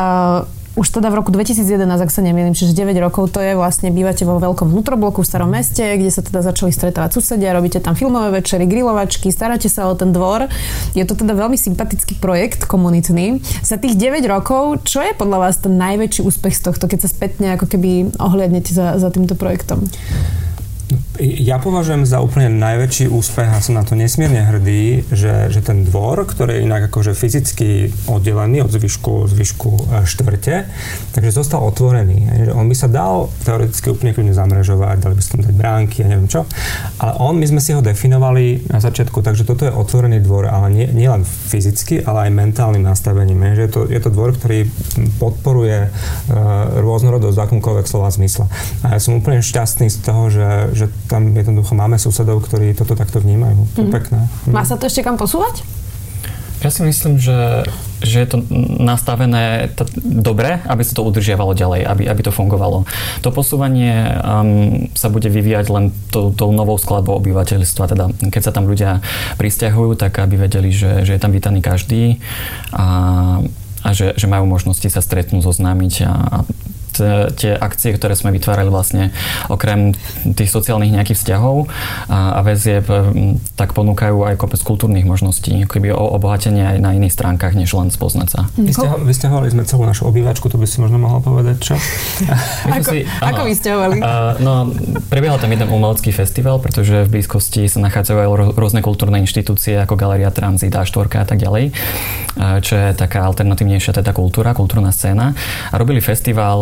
Uh, 0.00 0.48
už 0.78 0.86
teda 0.86 1.10
v 1.10 1.18
roku 1.18 1.34
2011, 1.34 1.82
ak 1.82 2.10
sa 2.14 2.22
nemýlim, 2.22 2.54
čiže 2.54 2.78
9 2.78 2.94
rokov, 3.02 3.34
to 3.34 3.42
je 3.42 3.58
vlastne, 3.58 3.90
bývate 3.90 4.22
vo 4.22 4.38
veľkom 4.38 4.70
vnútrobloku 4.70 5.22
v 5.22 5.26
starom 5.26 5.50
meste, 5.50 5.82
kde 5.82 6.10
sa 6.14 6.22
teda 6.22 6.46
začali 6.46 6.70
stretávať 6.70 7.18
susedia, 7.18 7.50
robíte 7.50 7.82
tam 7.82 7.98
filmové 7.98 8.38
večery, 8.38 8.70
grilovačky, 8.70 9.34
staráte 9.34 9.66
sa 9.66 9.90
o 9.90 9.98
ten 9.98 10.14
dvor. 10.14 10.46
Je 10.94 11.02
to 11.02 11.18
teda 11.18 11.34
veľmi 11.34 11.58
sympatický 11.58 12.22
projekt 12.22 12.70
komunitný. 12.70 13.42
Za 13.66 13.82
tých 13.82 13.98
9 13.98 14.22
rokov, 14.30 14.86
čo 14.86 15.02
je 15.02 15.10
podľa 15.18 15.50
vás 15.50 15.58
ten 15.58 15.74
najväčší 15.74 16.22
úspech 16.22 16.54
z 16.54 16.62
tohto, 16.70 16.86
keď 16.86 17.02
sa 17.02 17.10
spätne 17.10 17.58
ako 17.58 17.66
keby 17.66 18.14
ohliadnete 18.22 18.70
za, 18.70 18.94
za 18.94 19.10
týmto 19.10 19.34
projektom? 19.34 19.82
Ja 21.20 21.60
považujem 21.60 22.08
za 22.08 22.24
úplne 22.24 22.48
najväčší 22.48 23.12
úspech 23.12 23.44
a 23.44 23.60
som 23.60 23.76
na 23.76 23.84
to 23.84 23.92
nesmierne 23.92 24.40
hrdý, 24.40 25.04
že, 25.12 25.52
že 25.52 25.60
ten 25.60 25.84
dvor, 25.84 26.24
ktorý 26.24 26.56
je 26.56 26.64
inak 26.64 26.88
akože 26.88 27.12
fyzicky 27.12 27.92
oddelený 28.08 28.64
od 28.64 28.72
zvyšku, 28.72 29.28
zvyšku 29.28 29.68
e, 29.68 29.82
štvrte, 30.08 30.64
takže 31.12 31.36
zostal 31.36 31.60
otvorený. 31.60 32.48
On 32.56 32.64
by 32.64 32.72
sa 32.72 32.88
dal 32.88 33.28
teoreticky 33.44 33.92
úplne 33.92 34.16
kľudne 34.16 34.32
zamrežovať, 34.32 34.96
dali 35.04 35.12
by 35.12 35.20
sa 35.20 35.30
tam 35.36 35.44
dať 35.44 35.54
bránky 35.60 36.00
a 36.00 36.08
neviem 36.08 36.24
čo, 36.24 36.48
ale 36.96 37.12
on, 37.20 37.36
my 37.36 37.44
sme 37.44 37.60
si 37.60 37.76
ho 37.76 37.84
definovali 37.84 38.72
na 38.72 38.80
začiatku, 38.80 39.20
takže 39.20 39.44
toto 39.44 39.68
je 39.68 39.76
otvorený 39.76 40.24
dvor, 40.24 40.48
ale 40.48 40.72
nie, 40.72 40.88
nie 40.88 41.04
len 41.04 41.28
fyzicky, 41.28 42.00
ale 42.00 42.32
aj 42.32 42.32
mentálnym 42.32 42.80
nastavením. 42.80 43.44
Je, 43.60 43.68
to, 43.68 43.84
je 43.84 44.00
to 44.00 44.08
dvor, 44.08 44.32
ktorý 44.32 44.64
podporuje 45.20 45.84
uh, 45.84 46.80
rôznorodosť 46.80 47.44
akomkoľvek 47.44 47.84
slova 47.84 48.08
zmysle. 48.08 48.48
A 48.88 48.96
ja 48.96 49.00
som 49.02 49.20
úplne 49.20 49.44
šťastný 49.44 49.92
z 49.92 49.98
toho, 50.00 50.32
že, 50.32 50.48
že 50.72 50.86
tam 51.10 51.34
jednoducho 51.34 51.74
máme 51.74 51.98
susedov, 51.98 52.46
ktorí 52.46 52.78
toto 52.78 52.94
takto 52.94 53.18
vnímajú. 53.18 53.66
To 53.74 53.78
je 53.82 53.88
mm. 53.90 53.94
pekné. 53.98 54.20
Má 54.46 54.62
sa 54.62 54.78
to 54.78 54.86
ešte 54.86 55.02
kam 55.02 55.18
posúvať? 55.18 55.66
Ja 56.60 56.68
si 56.68 56.84
myslím, 56.84 57.16
že, 57.16 57.64
že 58.04 58.20
je 58.20 58.28
to 58.28 58.44
nastavené 58.84 59.72
t- 59.72 59.88
dobre, 60.04 60.60
aby 60.68 60.84
sa 60.84 60.92
to 60.92 61.08
udržiavalo 61.08 61.56
ďalej, 61.56 61.88
aby, 61.88 62.04
aby 62.04 62.20
to 62.20 62.36
fungovalo. 62.36 62.84
To 63.24 63.32
posúvanie 63.32 64.12
um, 64.20 64.92
sa 64.92 65.08
bude 65.08 65.32
vyvíjať 65.32 65.66
len 65.72 65.88
tou, 66.12 66.36
tou 66.36 66.52
novou 66.52 66.76
skladbou 66.76 67.16
obyvateľstva. 67.16 67.84
Teda 67.88 68.12
keď 68.12 68.42
sa 68.44 68.52
tam 68.52 68.68
ľudia 68.68 69.00
pristahujú, 69.40 69.96
tak 69.96 70.20
aby 70.20 70.36
vedeli, 70.36 70.68
že, 70.68 71.08
že 71.08 71.16
je 71.16 71.20
tam 71.20 71.32
vítaný 71.32 71.64
každý 71.64 72.20
a, 72.76 73.40
a 73.80 73.88
že, 73.96 74.12
že 74.20 74.28
majú 74.28 74.44
možnosti 74.44 74.84
sa 74.84 75.00
stretnúť, 75.00 75.40
zoznámiť 75.40 75.94
a, 76.04 76.12
a 76.12 76.38
tie 77.34 77.56
akcie, 77.56 77.96
ktoré 77.96 78.14
sme 78.14 78.34
vytvárali 78.34 78.68
vlastne 78.68 79.10
okrem 79.48 79.96
tých 80.36 80.50
sociálnych 80.52 80.92
nejakých 80.94 81.18
vzťahov 81.18 81.66
a, 82.06 82.38
a 82.38 82.40
väzieb, 82.44 82.86
tak 83.56 83.72
ponúkajú 83.72 84.24
aj 84.26 84.34
kopec 84.36 84.60
kultúrnych 84.60 85.06
možností, 85.08 85.64
keby 85.66 85.92
o 85.94 86.16
obohatenie 86.16 86.76
aj 86.76 86.78
na 86.78 86.90
iných 86.96 87.12
stránkach, 87.14 87.56
než 87.56 87.72
len 87.74 87.88
spoznať 87.90 88.28
sa. 88.28 88.40
Vysťahovali 89.00 89.48
sme 89.50 89.62
celú 89.66 89.84
našu 89.84 90.06
obývačku, 90.08 90.46
to 90.52 90.60
by 90.60 90.66
si 90.68 90.78
možno 90.78 91.00
mohla 91.00 91.20
povedať, 91.24 91.56
čo? 91.60 91.74
ako, 92.76 92.90
si, 92.92 92.98
ako 93.20 93.40
vysťahovali? 93.48 93.96
Uh, 94.00 94.32
no, 94.40 94.52
prebiehal 95.08 95.40
tam 95.40 95.50
jeden 95.50 95.68
umelecký 95.68 96.12
festival, 96.14 96.62
pretože 96.62 97.06
v 97.06 97.20
blízkosti 97.20 97.66
sa 97.66 97.82
nachádzajú 97.82 98.18
aj 98.18 98.28
rôzne 98.56 98.80
kultúrne 98.84 99.20
inštitúcie, 99.22 99.78
ako 99.80 99.96
Galeria 99.96 100.30
Transit, 100.30 100.72
A4 100.72 101.06
a 101.20 101.26
tak 101.26 101.38
ďalej, 101.38 101.72
čo 102.62 102.72
je 102.76 102.88
taká 102.94 103.26
alternatívnejšia 103.26 103.96
teda 103.96 104.12
kultúra, 104.14 104.54
kultúrna 104.56 104.94
scéna. 104.94 105.32
A 105.70 105.74
robili 105.76 106.00
festival 106.02 106.58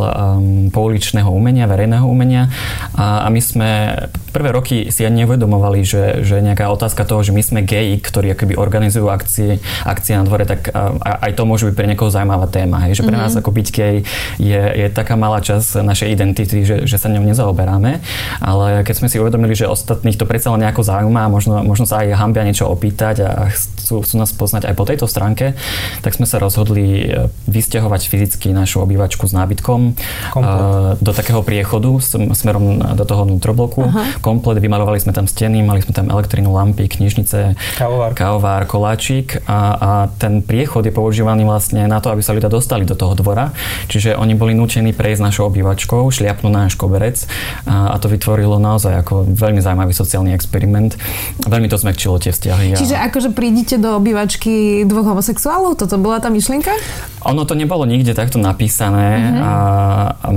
pouličného 0.68 1.30
umenia, 1.30 1.70
verejného 1.70 2.04
umenia 2.04 2.52
a, 2.94 3.24
a 3.24 3.28
my 3.32 3.40
sme 3.40 3.68
prvé 4.30 4.54
roky 4.54 4.76
si 4.92 5.02
ani 5.02 5.24
neuvedomovali, 5.24 5.80
že, 5.82 6.04
že 6.22 6.38
nejaká 6.44 6.68
otázka 6.70 7.02
toho, 7.08 7.24
že 7.24 7.32
my 7.34 7.42
sme 7.42 7.60
geji, 7.64 7.98
ktorí 7.98 8.36
akoby 8.36 8.54
organizujú 8.54 9.08
akcie, 9.08 9.58
akcie 9.82 10.14
na 10.14 10.22
dvore, 10.22 10.44
tak 10.44 10.70
a, 10.70 10.94
a, 10.94 11.10
aj 11.28 11.32
to 11.34 11.42
môže 11.48 11.64
byť 11.66 11.74
pre 11.74 11.88
niekoho 11.88 12.12
zaujímavá 12.12 12.46
téma. 12.46 12.86
Hej? 12.86 13.00
Že 13.00 13.02
pre 13.08 13.16
mm-hmm. 13.18 13.34
nás 13.34 13.40
ako 13.40 13.50
byť 13.50 13.68
gej 13.72 13.96
je, 14.38 14.62
je 14.84 14.86
taká 14.92 15.18
malá 15.18 15.42
časť 15.42 15.82
našej 15.82 16.08
identity, 16.12 16.62
že, 16.62 16.76
že 16.84 16.96
sa 17.00 17.10
ňou 17.10 17.24
nezaoberáme, 17.24 17.98
ale 18.38 18.66
keď 18.84 18.94
sme 18.94 19.08
si 19.10 19.18
uvedomili, 19.18 19.56
že 19.56 19.66
ostatných 19.66 20.14
to 20.14 20.28
predsa 20.28 20.52
len 20.54 20.62
nejako 20.62 20.84
zaujíma 20.84 21.26
a 21.26 21.32
možno, 21.32 21.64
možno 21.64 21.88
sa 21.88 22.04
aj 22.04 22.14
hambia 22.14 22.46
niečo 22.46 22.68
opýtať 22.68 23.16
a 23.24 23.30
chcú, 23.88 24.04
chcú 24.04 24.14
nás 24.20 24.28
poznať 24.36 24.68
aj 24.68 24.74
po 24.76 24.84
tejto 24.84 25.08
stránke, 25.08 25.56
tak 26.04 26.12
sme 26.12 26.28
sa 26.28 26.36
rozhodli 26.36 27.08
e, 27.08 27.32
vysťahovať 27.48 28.02
fyzicky 28.04 28.52
našu 28.52 28.84
obývačku 28.84 29.24
s 29.24 29.32
nábytkom 29.32 29.96
Komplet. 30.36 31.00
do 31.00 31.10
takého 31.16 31.40
priechodu 31.40 31.96
smerom 32.36 32.84
do 32.92 33.04
toho 33.08 33.24
vnútrobloku. 33.24 33.88
Aha 33.88 34.18
komplet, 34.20 34.58
vymalovali 34.60 34.98
sme 35.00 35.14
tam 35.14 35.24
steny, 35.24 35.62
mali 35.62 35.80
sme 35.80 35.94
tam 35.94 36.10
elektrinu, 36.10 36.52
lampy, 36.52 36.90
knižnice, 36.90 37.56
kávovár, 37.78 38.12
kávovár 38.12 38.62
koláčik 38.66 39.40
a, 39.46 39.58
a 39.78 39.90
ten 40.18 40.42
priechod 40.42 40.84
je 40.84 40.92
používaný 40.92 41.46
vlastne 41.46 41.86
na 41.86 42.02
to, 42.02 42.10
aby 42.12 42.20
sa 42.20 42.34
ľudia 42.34 42.50
dostali 42.50 42.84
do 42.84 42.98
toho 42.98 43.14
dvora. 43.14 43.54
Čiže 43.88 44.18
oni 44.18 44.34
boli 44.34 44.52
nútení 44.52 44.92
prejsť 44.92 45.22
našou 45.22 45.48
obývačkou, 45.48 46.04
šliapnúť 46.10 46.52
na 46.52 46.60
náš 46.68 46.74
koberec 46.74 47.24
a, 47.64 47.94
a 47.94 47.96
to 47.96 48.10
vytvorilo 48.10 48.58
naozaj 48.58 49.00
ako 49.00 49.24
veľmi 49.28 49.62
zaujímavý 49.62 49.94
sociálny 49.94 50.34
experiment. 50.34 50.98
Veľmi 51.46 51.70
to 51.70 51.78
zmekčilo 51.78 52.18
tie 52.18 52.34
vzťahy. 52.34 52.74
A... 52.74 52.76
Čiže 52.76 52.96
akože 52.98 53.32
do 53.78 53.96
obývačky 53.96 54.84
dvoch 54.84 55.14
homosexuálov? 55.14 55.78
Toto 55.78 55.96
bola 55.98 56.18
tá 56.18 56.28
myšlienka? 56.28 56.70
Ono 57.26 57.42
to 57.46 57.54
nebolo 57.54 57.86
nikde 57.86 58.14
takto 58.14 58.38
napísané 58.38 59.08
mm-hmm. 59.18 59.42
a, 59.42 59.52
a 60.18 60.28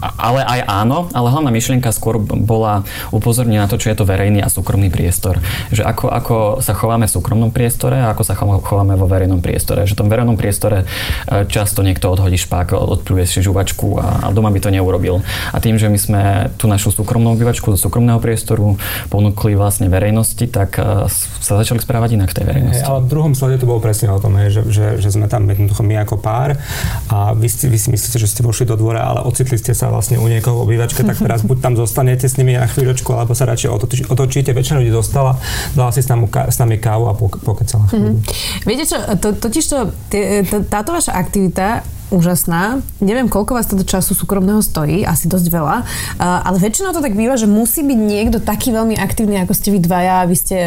ale 0.00 0.46
aj 0.46 0.60
áno, 0.66 1.10
ale 1.10 1.28
hlavná 1.34 1.50
myšlienka 1.50 1.90
skôr 1.90 2.22
bola 2.22 2.86
upozorniť 3.10 3.58
na 3.58 3.66
to, 3.66 3.80
čo 3.80 3.90
je 3.90 3.96
to 3.98 4.06
verejný 4.06 4.38
a 4.42 4.48
súkromný 4.48 4.88
priestor. 4.94 5.42
Že 5.74 5.82
ako, 5.82 6.06
ako 6.10 6.36
sa 6.62 6.72
chováme 6.74 7.10
v 7.10 7.14
súkromnom 7.18 7.50
priestore 7.50 7.98
a 7.98 8.14
ako 8.14 8.22
sa 8.22 8.38
chováme 8.38 8.94
vo 8.94 9.10
verejnom 9.10 9.42
priestore. 9.42 9.84
Že 9.90 9.98
v 9.98 10.00
tom 10.06 10.08
verejnom 10.10 10.38
priestore 10.38 10.84
e, 10.84 11.46
často 11.50 11.82
niekto 11.82 12.06
odhodí 12.10 12.38
špák, 12.38 12.78
odpluje 12.78 13.26
si 13.26 13.42
žuvačku 13.42 13.98
a, 13.98 14.30
a 14.30 14.34
doma 14.34 14.54
by 14.54 14.60
to 14.62 14.70
neurobil. 14.70 15.18
A 15.50 15.58
tým, 15.58 15.74
že 15.74 15.90
my 15.90 15.98
sme 15.98 16.22
tú 16.54 16.70
našu 16.70 16.94
súkromnú 16.94 17.34
obyvačku 17.34 17.74
zo 17.74 17.78
súkromného 17.78 18.22
priestoru 18.22 18.78
ponúkli 19.10 19.58
vlastne 19.58 19.90
verejnosti, 19.90 20.46
tak 20.46 20.78
e, 20.78 21.10
sa 21.42 21.52
začali 21.58 21.82
správať 21.82 22.14
inak 22.14 22.30
v 22.30 22.36
tej 22.38 22.44
verejnosti. 22.46 22.84
ale 22.86 23.02
v 23.02 23.08
druhom 23.10 23.34
slade 23.34 23.58
to 23.58 23.66
bolo 23.66 23.82
presne 23.82 24.14
o 24.14 24.22
tom, 24.22 24.38
že, 24.46 24.62
že, 24.70 25.02
že 25.02 25.08
sme 25.10 25.26
tam 25.26 25.48
jednoducho 25.48 25.82
my 25.82 26.06
ako 26.06 26.20
pár 26.22 26.54
a 27.10 27.34
vy, 27.34 27.48
vy 27.48 27.78
si 27.78 27.88
myslíte, 27.90 28.20
že 28.20 28.30
ste 28.30 28.46
vošli 28.46 28.68
do 28.68 28.76
dvora, 28.78 29.02
ale 29.02 29.24
ocitli 29.26 29.58
ste 29.58 29.72
sa 29.72 29.87
vlastne 29.90 30.16
u 30.20 30.26
niekoho 30.28 30.62
v 30.62 30.64
obývačke, 30.70 31.04
tak 31.04 31.18
teraz 31.18 31.42
buď 31.44 31.58
tam 31.60 31.74
zostanete 31.76 32.28
s 32.28 32.36
nimi 32.40 32.54
na 32.56 32.68
chvíľočku, 32.68 33.10
alebo 33.12 33.34
sa 33.34 33.48
radšej 33.48 33.68
otočíte. 34.08 34.54
Väčšina 34.54 34.80
ľudí 34.80 34.92
dostala, 34.94 35.36
dala 35.74 35.90
si 35.90 36.00
s 36.04 36.08
nami, 36.08 36.28
s 36.28 36.56
nami 36.56 36.76
kávu 36.78 37.10
a 37.10 37.14
pokecala. 37.18 37.90
Mm-hmm. 37.90 38.14
Viete 38.64 38.84
čo, 38.86 38.98
to, 39.18 39.28
totiž 39.36 39.64
to, 39.66 39.78
táto 40.70 40.90
vaša 40.94 41.12
aktivita 41.16 41.97
úžasná. 42.10 42.80
Neviem, 43.00 43.28
koľko 43.28 43.56
vás 43.56 43.68
toto 43.68 43.84
času 43.84 44.16
súkromného 44.16 44.60
stojí, 44.64 45.04
asi 45.04 45.28
dosť 45.28 45.46
veľa, 45.52 45.76
ale 46.18 46.56
väčšinou 46.56 46.96
to 46.96 47.04
tak 47.04 47.14
býva, 47.14 47.36
že 47.36 47.48
musí 47.48 47.84
byť 47.84 47.98
niekto 47.98 48.38
taký 48.40 48.72
veľmi 48.72 48.96
aktívny, 48.96 49.40
ako 49.44 49.52
ste 49.54 49.68
vy 49.72 49.78
dvaja. 49.82 50.24
Vy 50.28 50.36
ste, 50.36 50.58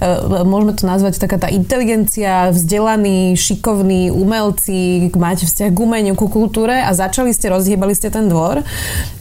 e, 0.00 0.06
môžeme 0.46 0.72
to 0.74 0.86
nazvať 0.86 1.18
taká 1.18 1.36
tá 1.38 1.48
inteligencia, 1.50 2.50
vzdelaní, 2.50 3.34
šikovní 3.34 4.10
umelci, 4.14 5.10
máte 5.14 5.46
vzťah 5.46 5.70
k 5.70 5.78
umeniu, 5.78 6.14
ku 6.14 6.30
kultúre 6.30 6.82
a 6.82 6.90
začali 6.94 7.34
ste, 7.34 7.50
rozhýbali 7.50 7.94
ste 7.94 8.10
ten 8.10 8.26
dvor 8.30 8.62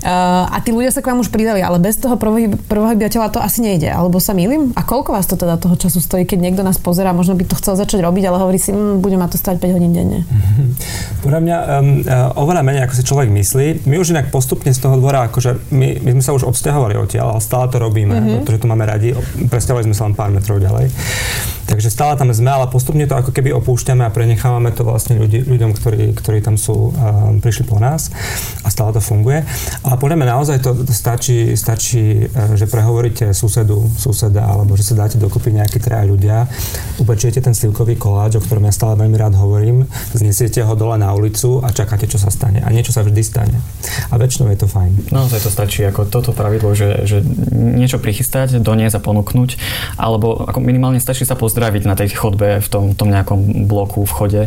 a 0.03 0.57
tí 0.59 0.75
ľudia 0.75 0.91
sa 0.91 0.99
k 0.99 1.09
vám 1.12 1.23
už 1.23 1.31
pridali, 1.31 1.63
ale 1.63 1.79
bez 1.79 1.95
toho 1.95 2.19
prvohybiateľa 2.19 3.27
to 3.31 3.39
asi 3.39 3.63
nejde, 3.63 3.88
alebo 3.88 4.19
sa 4.19 4.36
milím? 4.36 4.75
A 4.75 4.83
koľko 4.83 5.15
vás 5.15 5.25
to 5.25 5.39
teda 5.39 5.55
toho 5.55 5.79
času 5.79 6.03
stojí, 6.03 6.27
keď 6.27 6.39
niekto 6.43 6.62
nás 6.62 6.75
pozera, 6.75 7.15
možno 7.15 7.39
by 7.39 7.47
to 7.47 7.55
chcel 7.55 7.79
začať 7.79 8.03
robiť, 8.03 8.23
ale 8.27 8.38
hovorí 8.43 8.59
si, 8.59 8.75
mmm, 8.75 8.99
bude 8.99 9.15
ma 9.15 9.31
to 9.31 9.39
stať 9.39 9.63
5 9.63 9.75
hodín 9.79 9.95
denne? 9.95 10.27
Podľa 11.23 11.39
mňa 11.39 11.55
um, 11.63 12.04
oveľa 12.38 12.62
menej, 12.62 12.82
ako 12.86 12.93
si 12.99 13.04
človek 13.04 13.30
myslí. 13.32 13.67
My 13.88 13.95
už 13.99 14.13
inak 14.13 14.30
postupne 14.30 14.71
z 14.71 14.80
toho 14.80 14.99
dvora, 14.99 15.28
akože 15.32 15.71
my, 15.71 16.04
my 16.04 16.10
sme 16.19 16.23
sa 16.23 16.36
už 16.36 16.47
odsťahovali 16.52 16.95
odtiaľ, 16.99 17.38
ale 17.38 17.41
stále 17.41 17.71
to 17.71 17.78
robíme, 17.80 18.13
mm-hmm. 18.13 18.36
pretože 18.43 18.62
to 18.63 18.71
máme 18.71 18.86
radi. 18.88 19.13
Presťahovali 19.47 19.86
sme 19.88 19.95
sa 19.95 20.04
len 20.10 20.15
pár 20.17 20.30
metrov 20.34 20.58
ďalej. 20.60 20.89
Takže 21.63 21.89
stále 21.89 22.19
tam 22.19 22.28
sme, 22.30 22.52
ale 22.52 22.67
postupne 22.67 23.08
to 23.08 23.15
ako 23.15 23.32
keby 23.32 23.56
opúšťame 23.56 24.04
a 24.04 24.12
prenechávame 24.12 24.76
to 24.76 24.84
vlastne 24.84 25.15
ľudí, 25.15 25.47
ľuďom, 25.47 25.71
ktorí, 25.73 26.12
ktorí 26.13 26.39
tam 26.43 26.60
sú, 26.60 26.91
um, 26.91 27.39
prišli 27.39 27.65
po 27.65 27.80
nás 27.80 28.12
a 28.62 28.67
stále 28.67 28.91
to 28.93 29.02
funguje. 29.02 29.41
Ale 29.82 29.95
podľa 29.95 30.17
mňa 30.19 30.28
naozaj 30.28 30.58
to, 30.60 30.76
to 30.84 30.93
stačí, 30.93 31.56
stačí, 31.56 32.28
uh, 32.28 32.54
že 32.60 32.67
prehovoríte 32.67 33.32
susedu, 33.32 33.88
suseda, 33.95 34.43
alebo 34.43 34.76
že 34.76 34.84
sa 34.84 35.08
dáte 35.08 35.15
dokopy 35.15 35.56
nejakí 35.56 35.80
traja 35.80 36.04
ľudia, 36.04 36.52
upečiete 36.99 37.39
ten 37.39 37.56
slivkový 37.56 37.95
koláč, 37.95 38.38
o 38.38 38.43
ktorom 38.43 38.67
ja 38.67 38.73
stále 38.73 38.99
veľmi 38.99 39.17
rád 39.17 39.34
hovorím, 39.39 39.88
znesiete 40.13 40.62
ho 40.62 40.73
dole 40.76 40.99
na 40.99 41.15
ulicu 41.15 41.52
a 41.61 41.69
čakáte, 41.69 42.09
čo 42.09 42.17
sa 42.17 42.33
stane. 42.33 42.63
A 42.63 42.73
niečo 42.73 42.89
sa 42.95 43.05
vždy 43.05 43.21
stane. 43.21 43.57
A 44.09 44.17
väčšinou 44.17 44.49
je 44.49 44.63
to 44.63 44.67
fajn. 44.71 45.13
Naozaj 45.13 45.45
to 45.45 45.49
stačí 45.51 45.85
ako 45.85 46.09
toto 46.09 46.31
pravidlo, 46.33 46.73
že, 46.73 47.05
že 47.05 47.21
niečo 47.53 48.01
prichystať, 48.01 48.57
doniesť 48.63 48.97
a 48.97 49.03
ponúknuť, 49.03 49.49
alebo 49.99 50.47
ako 50.47 50.59
minimálne 50.63 50.97
stačí 50.97 51.27
sa 51.27 51.37
pozdraviť 51.37 51.83
na 51.85 51.93
tej 51.93 52.15
chodbe 52.15 52.63
v 52.63 52.67
tom, 52.71 52.97
tom 52.97 53.13
nejakom 53.13 53.67
bloku, 53.67 54.07
v 54.07 54.13
chode 54.13 54.43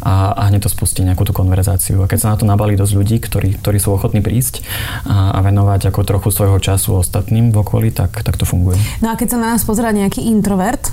a, 0.00 0.14
a 0.34 0.42
hneď 0.50 0.66
to 0.66 0.70
spustí 0.72 1.04
nejakú 1.04 1.22
tú 1.28 1.36
konverzáciu. 1.36 2.02
A 2.02 2.10
keď 2.10 2.18
sa 2.18 2.30
na 2.32 2.36
to 2.40 2.48
nabalí 2.48 2.74
dosť 2.74 2.94
ľudí, 2.96 3.16
ktorí, 3.20 3.60
ktorí 3.60 3.78
sú 3.78 3.92
ochotní 3.92 4.24
prísť 4.24 4.64
a, 5.04 5.36
a 5.36 5.38
venovať 5.44 5.92
ako 5.92 6.00
trochu 6.02 6.28
svojho 6.32 6.58
času 6.58 6.96
ostatným 6.96 7.52
v 7.52 7.56
okolí, 7.60 7.92
tak, 7.92 8.24
tak 8.24 8.40
to 8.40 8.48
funguje. 8.48 8.80
No 9.04 9.12
a 9.12 9.14
keď 9.18 9.36
sa 9.36 9.38
na 9.38 9.48
nás 9.54 9.62
pozerá 9.66 9.92
nejaký 9.92 10.24
introvert, 10.24 10.88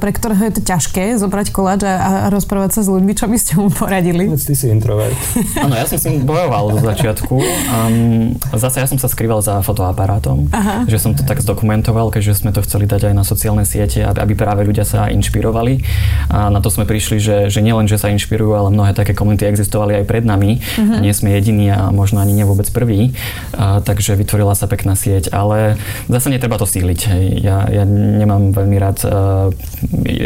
pre 0.00 0.10
ktorého 0.14 0.42
je 0.48 0.54
to 0.58 0.62
ťažké 0.62 1.18
zobrať 1.18 1.52
koláč 1.52 1.84
a, 1.84 1.94
a 1.94 2.10
rozprávať 2.32 2.78
sa 2.78 2.80
s 2.84 2.88
ľuďmi, 2.88 3.12
čo 3.14 3.26
by 3.28 3.36
ste 3.38 3.52
mu 3.58 3.68
poradili? 3.68 4.30
Ty 4.32 4.54
si 4.56 4.66
introvert. 4.70 5.16
Áno, 5.64 5.74
ja 5.74 5.84
som 5.86 5.98
s 5.98 6.04
tým 6.06 6.24
bojoval 6.24 6.76
do 6.76 6.78
začiatku. 6.80 7.34
Um, 7.34 8.38
zase 8.54 8.82
ja 8.82 8.86
som 8.88 8.98
sa 8.98 9.08
skrýval 9.10 9.42
za 9.44 9.60
fotoaparátom, 9.60 10.48
Aha. 10.50 10.88
že 10.88 10.98
som 10.98 11.12
to 11.12 11.22
tak 11.26 11.42
zdokumentoval, 11.42 12.10
keďže 12.14 12.44
sme 12.44 12.50
to 12.50 12.64
chceli 12.64 12.86
dať 12.86 13.12
aj 13.12 13.14
na 13.14 13.24
sociálne 13.26 13.64
siete, 13.66 14.02
aby, 14.02 14.18
aby 14.22 14.32
práve 14.38 14.62
ľudia 14.64 14.86
sa 14.86 15.10
inšpirovali. 15.10 15.82
A 16.30 16.48
na 16.48 16.62
to 16.62 16.72
sme 16.72 16.86
prišli, 16.88 17.18
že, 17.18 17.36
že 17.52 17.60
nielen, 17.60 17.86
že 17.86 17.98
sa 17.98 18.10
inšpirujú, 18.10 18.52
ale 18.54 18.68
mnohé 18.72 18.92
také 18.94 19.12
komunity 19.12 19.46
existovali 19.46 20.02
aj 20.02 20.04
pred 20.08 20.24
nami. 20.24 20.58
Uh-huh. 20.62 21.00
Nie 21.02 21.14
sme 21.14 21.34
jediní 21.34 21.70
a 21.72 21.90
možno 21.90 22.22
ani 22.22 22.34
nie 22.36 22.46
vôbec 22.46 22.66
prví. 22.70 23.14
A, 23.54 23.82
takže 23.82 24.14
vytvorila 24.14 24.54
sa 24.54 24.70
pekná 24.70 24.94
sieť, 24.94 25.30
ale 25.34 25.80
zase 26.06 26.30
netreba 26.30 26.58
to 26.58 26.66
síliť. 26.68 27.00
Hej. 27.08 27.24
Ja, 27.42 27.66
ja 27.68 27.84
nemám 27.86 28.54
veľmi 28.54 28.76
rád 28.78 28.98
uh, 29.04 29.41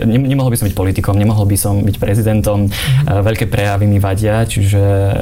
nemohol 0.04 0.50
by 0.52 0.58
som 0.58 0.66
byť 0.66 0.76
politikom, 0.76 1.14
nemohol 1.16 1.46
by 1.46 1.56
som 1.56 1.80
byť 1.86 1.96
prezidentom, 1.96 2.66
mm-hmm. 2.68 3.22
veľké 3.22 3.46
prejavy 3.46 3.86
mi 3.86 4.02
vadia, 4.02 4.42
čiže 4.44 4.82
e, 4.82 5.12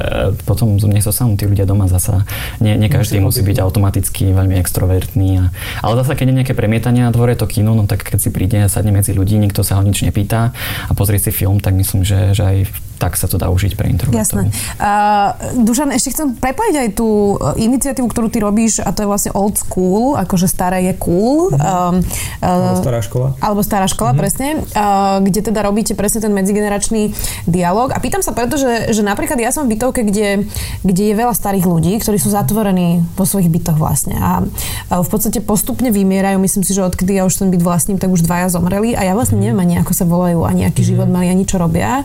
potom 0.43 0.75
nech 0.75 1.05
sa 1.05 1.13
sám 1.13 1.37
tí 1.37 1.45
ľudia 1.45 1.69
doma 1.69 1.85
zasa. 1.85 2.25
Nie, 2.59 2.75
nie 2.75 2.89
každý 2.89 3.21
musí 3.21 3.45
byť 3.45 3.61
automaticky 3.61 4.33
veľmi 4.33 4.57
extrovertný. 4.59 5.29
A, 5.39 5.45
ale 5.85 5.93
zase, 6.01 6.17
keď 6.17 6.25
je 6.31 6.37
nejaké 6.43 6.53
premietanie 6.57 7.05
na 7.05 7.11
dvore, 7.13 7.37
to 7.37 7.45
kino, 7.45 7.77
no 7.77 7.85
tak 7.85 8.03
keď 8.03 8.19
si 8.19 8.29
príde 8.33 8.57
a 8.59 8.71
sadne 8.71 8.95
medzi 8.95 9.13
ľudí, 9.13 9.37
nikto 9.37 9.61
sa 9.61 9.77
ho 9.79 9.83
nič 9.85 10.01
nepýta 10.03 10.55
a 10.89 10.91
pozrie 10.97 11.21
si 11.21 11.29
film, 11.29 11.61
tak 11.61 11.77
myslím, 11.77 12.01
že, 12.01 12.33
že 12.33 12.43
aj 12.43 12.57
tak 12.95 13.19
sa 13.19 13.27
to 13.27 13.35
dá 13.35 13.51
užiť 13.51 13.75
pre 13.75 13.91
introvertov. 13.91 14.47
Jasné. 14.47 14.51
Uh, 14.79 15.63
Dušan, 15.63 15.91
ešte 15.91 16.15
chcem 16.15 16.35
prepojiť 16.35 16.75
aj 16.75 16.89
tú 16.95 17.35
e, 17.35 17.67
iniciatívu, 17.67 18.07
ktorú 18.07 18.27
ty 18.31 18.39
robíš, 18.39 18.79
a 18.79 18.89
to 18.95 19.03
je 19.03 19.07
vlastne 19.09 19.31
old 19.35 19.59
school, 19.59 20.15
akože 20.15 20.47
staré 20.47 20.87
je 20.91 20.93
cool. 20.99 21.51
Mm-hmm. 21.51 21.95
Uh, 22.39 22.45
alebo 22.45 22.79
stará 22.81 22.99
škola. 23.03 23.27
Alebo 23.39 23.61
stará 23.63 23.85
škola, 23.89 24.11
mm-hmm. 24.11 24.21
presne. 24.21 24.47
Uh, 24.71 25.19
kde 25.23 25.39
teda 25.51 25.59
robíte 25.65 25.93
presne 25.97 26.23
ten 26.23 26.31
medzigeneračný 26.31 27.11
dialog. 27.49 27.91
A 27.91 27.99
pýtam 27.99 28.23
sa 28.23 28.31
preto, 28.31 28.55
že, 28.55 28.91
že 28.91 29.01
napríklad 29.03 29.39
ja 29.39 29.51
som 29.51 29.67
v 29.67 29.75
bytovke, 29.75 30.03
kde, 30.07 30.47
kde 30.83 31.03
je 31.11 31.15
veľa 31.15 31.35
starých 31.35 31.65
ľudí, 31.67 31.97
ktorí 31.99 32.17
sú 32.19 32.31
zatvorení 32.31 33.03
vo 33.15 33.25
svojich 33.27 33.51
bytoch 33.51 33.77
vlastne. 33.77 34.15
A, 34.17 34.43
a 34.91 35.01
v 35.01 35.09
podstate 35.09 35.43
postupne 35.43 35.91
vymierajú. 35.91 36.37
Myslím 36.39 36.63
si, 36.63 36.71
že 36.75 36.85
odkedy 36.85 37.17
ja 37.17 37.23
už 37.27 37.41
ten 37.41 37.49
byt 37.51 37.63
vlastním, 37.63 37.97
tak 37.99 38.11
už 38.11 38.23
dvaja 38.25 38.51
zomreli 38.51 38.93
a 38.93 39.03
ja 39.03 39.13
vlastne 39.17 39.41
neviem 39.41 39.59
ani, 39.61 39.75
ako 39.81 39.91
sa 39.91 40.05
volajú, 40.05 40.45
ani 40.45 40.67
aký 40.67 40.81
mm-hmm. 40.81 40.89
život 40.89 41.07
mali, 41.09 41.27
ani 41.31 41.43
čo 41.47 41.57
robia. 41.57 42.03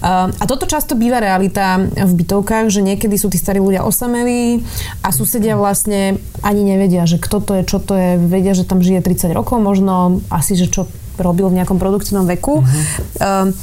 Uh, 0.00 0.23
a 0.30 0.44
toto 0.48 0.64
často 0.64 0.94
býva 0.94 1.20
realita 1.20 1.80
v 1.80 2.12
bytovkách, 2.12 2.72
že 2.72 2.80
niekedy 2.80 3.16
sú 3.18 3.28
tí 3.28 3.36
starí 3.36 3.60
ľudia 3.60 3.84
osamelí 3.84 4.64
a 5.04 5.08
susedia 5.10 5.58
vlastne 5.58 6.20
ani 6.40 6.62
nevedia, 6.64 7.04
že 7.04 7.20
kto 7.20 7.40
to 7.42 7.52
je, 7.60 7.62
čo 7.64 7.78
to 7.80 7.92
je, 7.96 8.10
vedia, 8.20 8.56
že 8.56 8.64
tam 8.64 8.80
žije 8.80 9.04
30 9.04 9.36
rokov, 9.36 9.60
možno 9.60 10.24
asi, 10.30 10.56
že 10.56 10.70
čo 10.70 10.88
robil 11.18 11.46
v 11.50 11.62
nejakom 11.62 11.78
produktívnom 11.78 12.26
veku. 12.26 12.62
Uh-huh. 12.62 13.54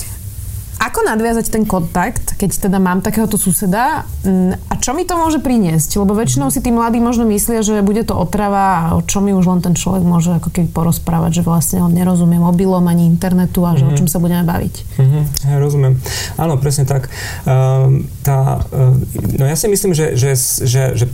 Ako 0.82 1.06
nadviazať 1.06 1.54
ten 1.54 1.62
kontakt, 1.62 2.34
keď 2.42 2.66
teda 2.66 2.82
mám 2.82 3.06
takéhoto 3.06 3.38
suseda 3.38 4.02
mm, 4.26 4.66
a 4.66 4.74
čo 4.82 4.98
mi 4.98 5.06
to 5.06 5.14
môže 5.14 5.38
priniesť? 5.38 6.02
Lebo 6.02 6.18
väčšinou 6.18 6.50
si 6.50 6.58
tí 6.58 6.74
mladí 6.74 6.98
možno 6.98 7.30
myslia, 7.30 7.62
že 7.62 7.86
bude 7.86 8.02
to 8.02 8.18
otrava 8.18 8.90
a 8.90 8.98
o 8.98 9.06
čo 9.06 9.22
mi 9.22 9.30
už 9.30 9.46
len 9.46 9.62
ten 9.62 9.78
človek 9.78 10.02
môže 10.02 10.34
ako 10.42 10.50
keby 10.50 10.74
porozprávať, 10.74 11.42
že 11.42 11.44
vlastne 11.46 11.86
on 11.86 11.94
nerozumie 11.94 12.42
mobilom 12.42 12.82
ani 12.90 13.06
internetu 13.06 13.62
a 13.62 13.78
že 13.78 13.86
mm-hmm. 13.86 13.88
o 13.88 13.94
mhm. 13.94 14.00
čom 14.02 14.08
sa 14.10 14.18
budeme 14.18 14.42
baviť. 14.42 14.76
Mm-hmm. 14.98 15.24
Ja 15.54 15.58
rozumiem. 15.62 15.94
Áno, 16.42 16.58
presne 16.58 16.90
tak. 16.90 17.14
Uh, 17.46 18.02
tá, 18.26 18.66
uh, 18.74 18.98
no 19.38 19.46
ja 19.46 19.54
si 19.54 19.70
myslím, 19.70 19.94
že, 19.94 20.18
že, 20.18 20.34
že, 20.66 20.98
že 20.98 21.06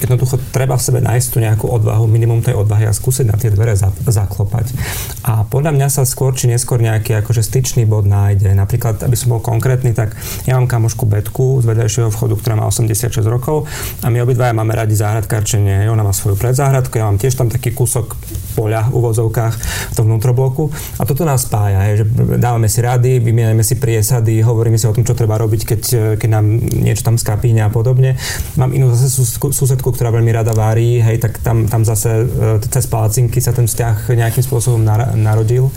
jednoducho 0.00 0.40
treba 0.50 0.78
v 0.78 0.82
sebe 0.82 0.98
nájsť 1.04 1.26
tú 1.30 1.38
nejakú 1.42 1.66
odvahu, 1.68 2.08
minimum 2.08 2.40
tej 2.40 2.58
odvahy 2.58 2.88
a 2.88 2.92
skúsiť 2.94 3.26
na 3.28 3.36
tie 3.36 3.52
dvere 3.52 3.76
za, 3.78 3.90
zaklopať. 3.90 4.74
A 5.26 5.46
podľa 5.46 5.74
mňa 5.76 5.88
sa 5.90 6.02
skôr 6.06 6.34
či 6.34 6.50
neskôr 6.50 6.80
nejaký 6.80 7.18
akože 7.20 7.44
styčný 7.44 7.84
bod 7.84 8.08
nájde. 8.08 8.52
Napríklad, 8.54 9.02
aby 9.02 9.16
som 9.18 9.36
bol 9.36 9.42
konkrétny, 9.42 9.92
tak 9.92 10.16
ja 10.48 10.56
mám 10.56 10.70
kamošku 10.70 11.04
Betku 11.06 11.60
z 11.60 11.68
vedľajšieho 11.68 12.10
vchodu, 12.10 12.34
ktorá 12.38 12.54
má 12.58 12.64
86 12.66 13.24
rokov 13.26 13.66
a 14.02 14.10
my 14.10 14.22
obidvaja 14.24 14.56
máme 14.56 14.74
radi 14.74 14.96
záhradkárčenie. 14.96 15.86
Ona 15.90 16.02
má 16.02 16.12
svoju 16.14 16.38
predzáhradku, 16.38 16.96
ja 16.96 17.06
mám 17.06 17.20
tiež 17.20 17.36
tam 17.36 17.50
taký 17.52 17.74
kúsok 17.74 18.16
poľa 18.54 18.86
v 18.88 18.94
uvozovkách 19.02 19.54
v 19.90 19.94
tom 19.98 20.06
vnútrobloku 20.06 20.70
a 20.98 21.02
toto 21.02 21.26
nás 21.26 21.42
spája, 21.44 21.90
je, 21.90 22.02
že 22.02 22.06
dávame 22.38 22.70
si 22.70 22.78
rady, 22.80 23.18
vymieňame 23.18 23.66
si 23.66 23.76
priesady, 23.76 24.40
hovoríme 24.40 24.78
si 24.78 24.86
o 24.86 24.94
tom, 24.94 25.02
čo 25.02 25.18
treba 25.18 25.34
robiť, 25.36 25.60
keď, 25.66 25.80
keď 26.16 26.28
nám 26.30 26.46
niečo 26.62 27.02
tam 27.02 27.18
skapíne 27.18 27.66
a 27.66 27.70
podobne. 27.70 28.14
Mám 28.54 28.70
inú 28.72 28.94
zase 28.94 29.10
susedku, 29.34 29.83
susedku, 29.84 29.92
ktorá 29.92 30.08
veľmi 30.16 30.32
rada 30.32 30.56
varí, 30.56 31.04
hej, 31.04 31.20
tak 31.20 31.44
tam, 31.44 31.68
tam 31.68 31.84
zase 31.84 32.24
e, 32.24 32.64
cez 32.64 32.88
palacinky 32.88 33.36
sa 33.44 33.52
ten 33.52 33.68
vzťah 33.68 34.16
nejakým 34.16 34.40
spôsobom 34.40 34.80
narodil. 35.20 35.68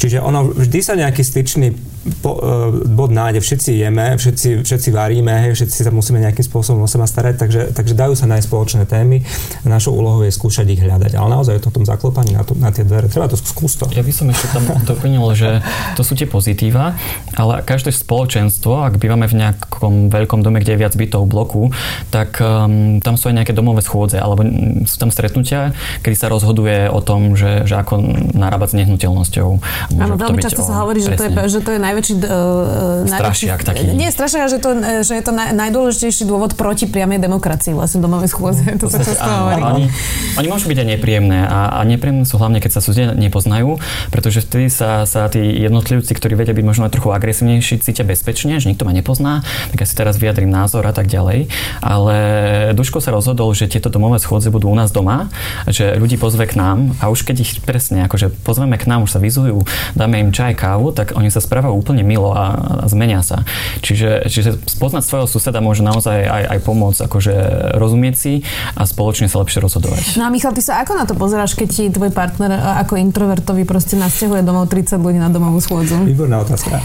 Čiže 0.00 0.24
ono 0.24 0.48
vždy 0.48 0.80
sa 0.80 0.96
nejaký 0.96 1.20
styčný 1.20 1.76
po, 2.24 2.30
uh, 2.38 2.70
bod 2.88 3.12
nájde, 3.12 3.44
všetci 3.44 3.70
jeme, 3.84 4.16
všetci, 4.16 4.64
všetci 4.64 4.88
varíme, 4.94 5.32
hej, 5.48 5.52
všetci 5.58 5.84
sa 5.84 5.92
musíme 5.92 6.22
nejakým 6.22 6.44
spôsobom 6.46 6.84
o 6.84 6.88
seba 6.88 7.04
starať, 7.04 7.34
takže, 7.36 7.62
takže 7.76 7.94
dajú 7.96 8.14
sa 8.16 8.24
nájsť 8.30 8.46
spoločné 8.48 8.82
témy. 8.88 9.26
Našou 9.66 9.96
úlohou 9.96 10.24
je 10.24 10.32
skúšať 10.32 10.66
ich 10.72 10.80
hľadať. 10.80 11.16
Ale 11.18 11.28
naozaj 11.34 11.58
je 11.58 11.62
to 11.64 11.70
v 11.72 11.76
tom 11.82 11.86
zaklopaní 11.88 12.36
na, 12.36 12.44
to, 12.46 12.56
na 12.56 12.70
tie 12.70 12.86
dvere. 12.86 13.10
Treba 13.10 13.28
to 13.28 13.36
skúsiť. 13.36 13.96
Ja 13.96 14.04
by 14.04 14.12
som 14.12 14.30
ešte 14.30 14.46
tam 14.54 14.64
doplnil, 14.90 15.24
že 15.34 15.50
to 15.98 16.06
sú 16.06 16.14
tie 16.14 16.28
pozitíva, 16.28 16.94
ale 17.34 17.64
každé 17.66 17.90
spoločenstvo, 17.90 18.84
ak 18.86 19.00
bývame 19.00 19.26
v 19.26 19.40
nejakom 19.40 20.12
veľkom 20.12 20.44
dome, 20.44 20.62
kde 20.62 20.76
je 20.76 20.82
viac 20.84 20.94
bytov 20.94 21.26
bloku, 21.26 21.74
tak 22.12 22.38
um, 22.38 23.00
tam 23.00 23.18
sú 23.18 23.32
aj 23.32 23.42
nejaké 23.42 23.52
domové 23.56 23.82
schôdze, 23.82 24.20
alebo 24.20 24.46
sú 24.84 24.96
tam 25.00 25.10
stretnutia, 25.10 25.74
kedy 26.04 26.14
sa 26.14 26.28
rozhoduje 26.30 26.86
o 26.92 27.00
tom, 27.02 27.34
že, 27.34 27.66
že 27.66 27.74
ako 27.80 27.98
narábať 28.36 28.74
s 28.74 28.84
nehnuteľnosťou. 28.84 29.48
Áno, 29.98 30.14
veľmi 30.14 30.40
často 30.44 30.62
sa 30.62 30.84
hovorí, 30.84 31.02
že 31.02 31.18
to, 31.18 31.24
je, 31.26 31.32
že 31.50 31.60
to 31.64 31.70
je 31.74 31.80
najväčší... 31.94 32.14
Uh, 32.26 33.06
strašiak 33.06 33.60
taký. 33.62 33.94
Nie, 33.94 34.10
strašiak, 34.10 34.50
že, 34.50 34.58
to, 34.58 34.70
že 35.06 35.12
je 35.14 35.22
to 35.22 35.30
naj, 35.30 35.54
najdôležitejší 35.54 36.26
dôvod 36.26 36.58
proti 36.58 36.90
priamej 36.90 37.22
demokracii, 37.22 37.72
vlastne 37.72 38.02
domové 38.02 38.26
schôdze. 38.26 38.66
To 38.84 38.90
sa 38.90 39.00
často 39.00 39.24
hovorí. 39.24 39.62
Oni, 39.62 39.84
oni 40.36 40.48
môžu 40.50 40.66
byť 40.68 40.78
aj 40.82 40.88
nepríjemné 40.98 41.46
a, 41.46 41.78
a 41.78 41.86
nepríjemné 41.86 42.26
sú 42.26 42.36
hlavne, 42.36 42.58
keď 42.58 42.76
sa 42.76 42.80
susedia 42.82 43.14
nepoznajú, 43.14 43.78
pretože 44.10 44.42
vtedy 44.44 44.68
sa, 44.68 45.06
sa 45.06 45.30
tí 45.30 45.40
jednotlivci, 45.40 46.10
ktorí 46.10 46.34
vedia 46.36 46.52
byť 46.52 46.66
možno 46.66 46.84
aj 46.84 46.92
trochu 46.92 47.14
agresívnejší, 47.14 47.80
cítia 47.80 48.04
bezpečne, 48.04 48.58
že 48.58 48.66
nikto 48.68 48.84
ma 48.84 48.92
nepozná, 48.92 49.46
tak 49.72 49.78
ja 49.84 49.86
si 49.86 49.94
teraz 49.94 50.18
vyjadrím 50.18 50.50
názor 50.50 50.84
a 50.84 50.92
tak 50.92 51.06
ďalej. 51.06 51.48
Ale 51.80 52.16
Duško 52.76 52.98
sa 52.98 53.14
rozhodol, 53.14 53.54
že 53.54 53.70
tieto 53.70 53.88
domové 53.88 54.18
schôdze 54.18 54.50
budú 54.50 54.68
u 54.68 54.76
nás 54.76 54.90
doma, 54.90 55.30
že 55.70 55.96
ľudí 55.96 56.18
pozve 56.18 56.44
k 56.50 56.58
nám 56.58 56.98
a 56.98 57.08
už 57.08 57.24
keď 57.24 57.36
ich 57.40 57.52
presne 57.62 58.04
akože 58.04 58.32
pozveme 58.42 58.74
k 58.76 58.90
nám, 58.90 59.06
už 59.06 59.16
sa 59.16 59.20
vyzujú, 59.22 59.64
dáme 59.94 60.20
im 60.20 60.34
čaj, 60.34 60.58
kávu, 60.58 60.90
tak 60.90 61.14
oni 61.14 61.30
sa 61.30 61.38
správajú 61.38 61.83
úplne 61.84 62.00
milo 62.00 62.32
a, 62.32 62.80
a 62.80 62.86
zmenia 62.88 63.20
sa. 63.20 63.44
Čiže, 63.84 64.32
čiže 64.32 64.56
spoznať 64.64 65.04
svojho 65.04 65.28
suseda 65.28 65.60
môže 65.60 65.84
naozaj 65.84 66.16
aj, 66.24 66.44
aj 66.56 66.58
pomôcť 66.64 67.00
akože 67.04 67.34
rozumieť 67.76 68.14
si 68.16 68.32
a 68.72 68.88
spoločne 68.88 69.28
sa 69.28 69.44
lepšie 69.44 69.60
rozhodovať. 69.60 70.16
No 70.16 70.24
a 70.24 70.32
Michal, 70.32 70.56
ty 70.56 70.64
sa 70.64 70.80
ako 70.80 70.96
na 70.96 71.04
to 71.04 71.12
pozeráš, 71.12 71.52
keď 71.52 71.68
ti 71.68 71.84
tvoj 71.92 72.08
partner 72.16 72.80
ako 72.80 72.96
introvertový 72.96 73.68
proste 73.68 74.00
nasťahuje 74.00 74.40
domov 74.40 74.72
30 74.72 74.96
ľudí 74.96 75.20
na 75.20 75.28
domovú 75.28 75.60
schôdzu? 75.60 76.00
Výborná 76.08 76.40
otázka. 76.40 76.80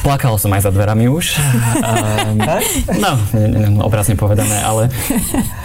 Plakal 0.00 0.40
som 0.40 0.48
aj 0.56 0.64
za 0.64 0.72
dverami 0.72 1.12
už. 1.12 1.36
um, 1.36 2.40
no, 3.04 3.12
obrazne 3.84 4.16
povedané, 4.16 4.64
ale 4.64 4.88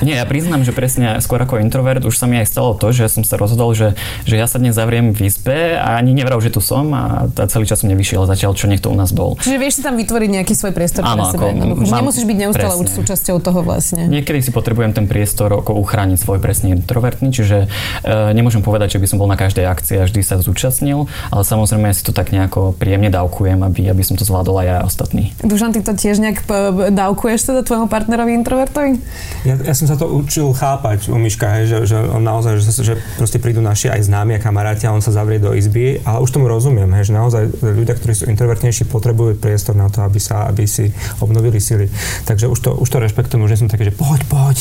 nie, 0.04 0.18
ja 0.20 0.28
priznám, 0.28 0.68
že 0.68 0.76
presne 0.76 1.16
skôr 1.24 1.40
ako 1.40 1.64
introvert 1.64 2.04
už 2.04 2.20
sa 2.20 2.28
mi 2.28 2.42
aj 2.42 2.52
stalo 2.52 2.76
to, 2.76 2.92
že 2.92 3.08
som 3.08 3.24
sa 3.24 3.40
rozhodol, 3.40 3.72
že, 3.72 3.96
že 4.28 4.36
ja 4.36 4.50
sa 4.50 4.60
dnes 4.60 4.76
zavriem 4.76 5.14
v 5.14 5.30
izbe 5.30 5.80
a 5.80 5.96
ani 5.96 6.12
nevral, 6.18 6.42
že 6.44 6.52
tu 6.52 6.60
som 6.60 6.90
a 6.92 7.30
celý 7.48 7.70
čas 7.70 7.80
som 7.80 7.88
nevyšiel 7.88 8.26
zatiaľ, 8.26 8.58
čo 8.58 8.66
niekto 8.74 8.90
u 8.90 8.98
nás 8.98 9.14
bol. 9.14 9.38
Čiže 9.38 9.58
vieš 9.62 9.74
si 9.80 9.82
tam 9.86 9.94
vytvoriť 9.94 10.30
nejaký 10.42 10.54
svoj 10.58 10.74
priestor 10.74 11.06
Áno, 11.06 11.30
pre. 11.30 11.54
Ako, 11.54 11.78
mám, 11.86 12.02
nemusíš 12.02 12.26
byť 12.26 12.38
neustále 12.38 12.74
už 12.82 12.90
súčasťou 12.90 13.38
toho 13.38 13.62
vlastne. 13.62 14.10
Niekedy 14.10 14.42
si 14.42 14.52
potrebujem 14.52 14.98
ten 14.98 15.06
priestor 15.06 15.54
ako 15.54 15.78
uchrániť 15.78 16.18
svoj 16.18 16.42
presne 16.42 16.74
introvertný, 16.74 17.30
čiže 17.30 17.70
e, 18.04 18.08
nemôžem 18.34 18.66
povedať, 18.66 18.98
že 18.98 19.00
by 19.00 19.08
som 19.08 19.18
bol 19.22 19.30
na 19.30 19.38
každej 19.38 19.70
akcii 19.70 20.02
a 20.02 20.10
vždy 20.10 20.22
sa 20.26 20.42
zúčastnil, 20.42 21.06
ale 21.30 21.42
samozrejme 21.46 21.86
ja 21.88 21.96
si 21.96 22.04
to 22.04 22.12
tak 22.16 22.34
nejako 22.34 22.74
príjemne 22.74 23.14
dávkujem, 23.14 23.62
aby, 23.62 23.94
aby 23.94 24.04
som 24.04 24.18
to 24.18 24.26
zvládol 24.26 24.60
aj 24.64 24.68
ja 24.68 24.78
ostatní. 24.82 25.36
Dušan, 25.46 25.78
ty 25.78 25.86
to 25.86 25.94
tiež 25.94 26.18
nejak 26.18 26.44
dávkuješ 26.92 27.54
teda 27.54 27.62
tvojmu 27.62 27.88
partnerovi 27.92 28.34
introvertovi? 28.40 28.98
Ja, 29.46 29.60
ja 29.60 29.74
som 29.76 29.86
sa 29.86 30.00
to 30.00 30.10
učil 30.10 30.50
chápať 30.56 31.12
u 31.12 31.20
Miška, 31.20 31.48
hej, 31.60 31.70
že, 31.70 31.78
že 31.94 31.98
on 32.00 32.24
naozaj, 32.24 32.64
že, 32.64 32.72
že 32.82 32.94
proste 33.20 33.38
prídu 33.38 33.60
naši 33.60 33.92
aj 33.92 34.08
známi 34.08 34.38
a 34.38 34.40
kamaráti 34.40 34.88
a 34.88 34.96
on 34.96 35.04
sa 35.04 35.12
zavrie 35.12 35.38
do 35.38 35.52
izby, 35.54 36.00
ale 36.08 36.24
už 36.24 36.32
tomu 36.32 36.48
rozumiem, 36.48 36.90
hej, 36.96 37.12
že 37.12 37.14
naozaj 37.14 37.44
ľudia, 37.60 37.96
ktorí 38.00 38.14
sú 38.16 38.24
introvertnejší, 38.64 38.88
potrebujú 38.88 39.36
priestor 39.36 39.76
na 39.76 39.92
to, 39.92 40.08
aby, 40.08 40.20
sa, 40.24 40.48
aby 40.48 40.64
si 40.64 40.88
obnovili 41.20 41.60
sily. 41.60 41.92
Takže 42.24 42.48
už 42.48 42.60
to, 42.64 42.70
už 42.80 42.88
to 42.88 42.98
rešpektujem, 43.04 43.44
už 43.44 43.52
nie 43.52 43.60
som 43.60 43.68
taký, 43.68 43.92
že 43.92 43.96
poď, 43.96 44.24
poď, 44.32 44.58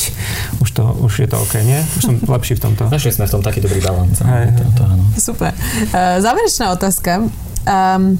už, 0.59 0.69
to, 0.75 0.83
už 0.99 1.13
je 1.23 1.27
to 1.31 1.39
OK, 1.39 1.63
nie? 1.63 1.79
Už 1.95 2.01
som 2.03 2.15
lepší 2.35 2.59
v 2.59 2.61
tomto. 2.67 2.91
Našli 2.91 3.15
sme 3.15 3.25
v 3.27 3.31
tom 3.31 3.41
taký 3.41 3.63
dobrý 3.63 3.79
balans. 3.79 4.19
Super. 5.15 5.55
Uh, 5.95 6.19
záverečná 6.19 6.75
otázka. 6.75 7.23
Um, 7.63 8.19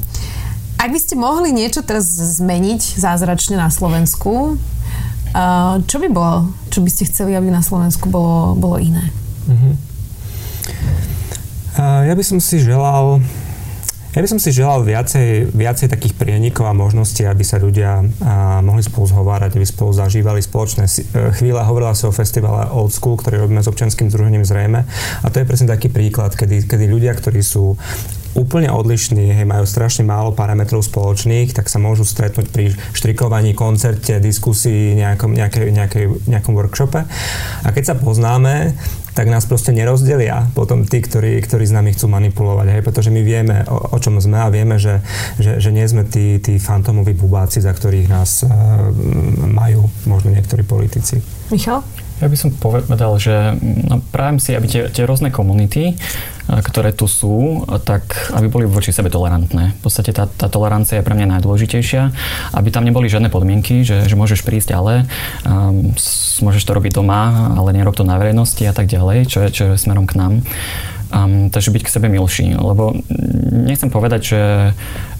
ak 0.79 0.89
by 0.91 0.99
ste 0.99 1.19
mohli 1.19 1.51
niečo 1.51 1.83
teraz 1.83 2.07
zmeniť 2.39 2.95
zázračne 2.95 3.59
na 3.59 3.67
Slovensku, 3.67 4.55
uh, 4.55 5.75
čo 5.83 5.97
by 5.99 6.07
bolo? 6.07 6.55
Čo 6.71 6.79
by 6.79 6.89
ste 6.91 7.03
chceli, 7.11 7.35
aby 7.35 7.51
na 7.51 7.59
Slovensku 7.59 8.07
bolo, 8.07 8.55
bolo 8.55 8.79
iné? 8.79 9.11
Uh-huh. 9.51 9.75
Uh, 11.75 12.07
ja 12.07 12.13
by 12.15 12.23
som 12.23 12.39
si 12.39 12.63
želal 12.63 13.19
ja 14.13 14.21
by 14.21 14.29
som 14.29 14.37
si 14.37 14.53
želal 14.53 14.85
viacej, 14.85 15.49
viacej 15.57 15.89
takých 15.89 16.13
prienikov 16.13 16.69
a 16.69 16.77
možností, 16.77 17.25
aby 17.25 17.41
sa 17.41 17.57
ľudia 17.57 18.05
a, 18.21 18.61
mohli 18.61 18.85
spolu 18.85 19.09
zhovárať, 19.09 19.57
aby 19.57 19.65
spolu 19.65 19.89
zažívali 19.89 20.37
spoločné 20.37 20.85
e, 20.85 20.93
chvíle. 21.33 21.57
Hovorila 21.57 21.97
sa 21.97 22.09
o 22.09 22.13
festivale 22.13 22.69
Old 22.69 22.93
School, 22.93 23.17
ktorý 23.17 23.41
robíme 23.41 23.65
s 23.65 23.69
občanským 23.73 24.13
združením 24.13 24.45
zrejme. 24.45 24.85
A 25.21 25.27
to 25.33 25.41
je 25.41 25.49
presne 25.49 25.65
taký 25.65 25.89
príklad, 25.89 26.37
kedy, 26.37 26.69
kedy 26.69 26.85
ľudia, 26.85 27.17
ktorí 27.17 27.41
sú 27.41 27.73
úplne 28.33 28.69
odlišní, 28.73 29.33
hej, 29.33 29.45
majú 29.45 29.65
strašne 29.65 30.05
málo 30.05 30.33
parametrov 30.33 30.81
spoločných, 30.81 31.53
tak 31.53 31.69
sa 31.69 31.77
môžu 31.77 32.05
stretnúť 32.05 32.47
pri 32.49 32.73
štrikovaní, 32.93 33.53
koncerte, 33.53 34.17
diskusii, 34.17 34.97
nejakom, 34.97 35.33
nejakej, 35.37 35.69
nejakej, 35.69 36.05
nejakom 36.25 36.53
workshope. 36.57 37.05
A 37.63 37.67
keď 37.69 37.93
sa 37.93 37.95
poznáme, 37.97 38.73
tak 39.13 39.29
nás 39.29 39.45
proste 39.45 39.69
nerozdelia 39.69 40.49
potom 40.57 40.89
tí, 40.89 40.97
ktorí, 40.97 41.37
ktorí 41.45 41.69
s 41.69 41.73
nami 41.73 41.93
chcú 41.93 42.09
manipulovať, 42.09 42.67
hej, 42.73 42.81
pretože 42.81 43.13
my 43.13 43.21
vieme, 43.21 43.61
o, 43.69 43.93
o 43.93 43.97
čom 44.01 44.17
sme 44.17 44.41
a 44.41 44.49
vieme, 44.49 44.81
že, 44.81 45.05
že, 45.37 45.61
že 45.61 45.69
nie 45.69 45.85
sme 45.85 46.03
tí, 46.09 46.41
tí 46.41 46.57
fantomoví 46.57 47.13
bubáci, 47.13 47.61
za 47.61 47.69
ktorých 47.69 48.09
nás 48.09 48.41
uh, 48.41 48.49
majú 49.45 49.85
možno 50.09 50.33
niektorí 50.33 50.65
politici. 50.65 51.21
Michal? 51.53 51.85
Ja 52.23 52.31
by 52.31 52.39
som 52.39 52.55
povedal, 52.55 53.19
že 53.19 53.59
no, 53.59 53.99
práve 54.15 54.39
si, 54.39 54.55
aby 54.55 54.63
tie, 54.63 54.87
tie 54.87 55.03
rôzne 55.03 55.27
komunity, 55.27 55.91
ktoré 56.47 56.95
tu 56.95 57.03
sú, 57.03 57.67
tak 57.83 58.31
aby 58.31 58.47
boli 58.47 58.63
voči 58.63 58.95
sebe 58.95 59.11
tolerantné. 59.11 59.75
V 59.75 59.81
podstate 59.83 60.15
tá, 60.15 60.31
tá 60.31 60.47
tolerancia 60.47 60.99
je 60.99 61.03
pre 61.03 61.19
mňa 61.19 61.35
najdôležitejšia, 61.35 62.03
aby 62.55 62.71
tam 62.71 62.87
neboli 62.87 63.11
žiadne 63.11 63.27
podmienky, 63.27 63.83
že, 63.83 64.07
že 64.07 64.15
môžeš 64.15 64.47
prísť, 64.47 64.71
ale 64.71 65.03
um, 65.43 65.91
môžeš 66.39 66.63
to 66.63 66.71
robiť 66.71 66.95
doma, 66.95 67.51
ale 67.59 67.75
nerob 67.75 67.91
to 67.91 68.07
na 68.07 68.15
verejnosti 68.15 68.63
a 68.63 68.71
tak 68.71 68.87
ďalej, 68.87 69.27
čo 69.27 69.43
je, 69.43 69.49
čo 69.51 69.63
je 69.75 69.81
smerom 69.83 70.07
k 70.07 70.15
nám. 70.15 70.47
Um, 71.13 71.53
takže 71.53 71.69
byť 71.69 71.83
k 71.85 71.93
sebe 71.93 72.09
milší, 72.09 72.57
lebo 72.57 72.97
nechcem 73.53 73.93
povedať, 73.93 74.33
že, 74.33 74.43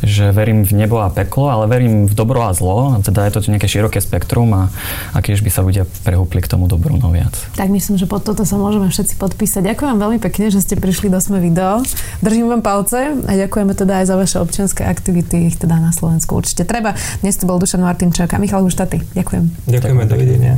že 0.02 0.26
verím 0.34 0.66
v 0.66 0.74
nebo 0.74 0.98
a 0.98 1.14
peklo, 1.14 1.54
ale 1.54 1.70
verím 1.70 2.10
v 2.10 2.14
dobro 2.18 2.42
a 2.42 2.52
zlo, 2.58 2.98
teda 3.06 3.30
je 3.30 3.32
to 3.38 3.46
nejaké 3.54 3.70
široké 3.70 4.02
spektrum 4.02 4.50
a, 4.58 4.74
a 5.14 5.22
keď 5.22 5.46
by 5.46 5.52
sa 5.54 5.62
ľudia 5.62 5.86
prehúpli 6.02 6.42
k 6.42 6.50
tomu 6.50 6.66
dobru 6.66 6.98
no 6.98 7.14
viac. 7.14 7.38
Tak 7.54 7.70
myslím, 7.70 8.02
že 8.02 8.10
pod 8.10 8.26
toto 8.26 8.42
sa 8.42 8.58
môžeme 8.58 8.90
všetci 8.90 9.22
podpísať. 9.22 9.62
Ďakujem 9.70 9.90
vám 9.94 10.02
veľmi 10.10 10.20
pekne, 10.20 10.50
že 10.50 10.66
ste 10.66 10.82
prišli 10.82 11.14
do 11.14 11.22
Sme 11.22 11.38
video. 11.38 11.86
Držím 12.26 12.50
vám 12.50 12.66
palce 12.66 13.14
a 13.14 13.32
ďakujeme 13.38 13.78
teda 13.78 14.02
aj 14.02 14.06
za 14.10 14.16
vaše 14.18 14.38
občianske 14.42 14.82
aktivity, 14.82 15.54
ich 15.54 15.62
teda 15.62 15.78
na 15.78 15.94
Slovensku 15.94 16.42
určite 16.42 16.66
treba. 16.66 16.98
Dnes 17.22 17.38
tu 17.38 17.46
bol 17.46 17.62
Dušan 17.62 17.86
Martinčák 17.86 18.34
a 18.34 18.42
Michal 18.42 18.66
Huštaty. 18.66 19.14
Ďakujem. 19.14 19.70
Ďakujeme, 19.70 20.04
dovidenia. 20.10 20.58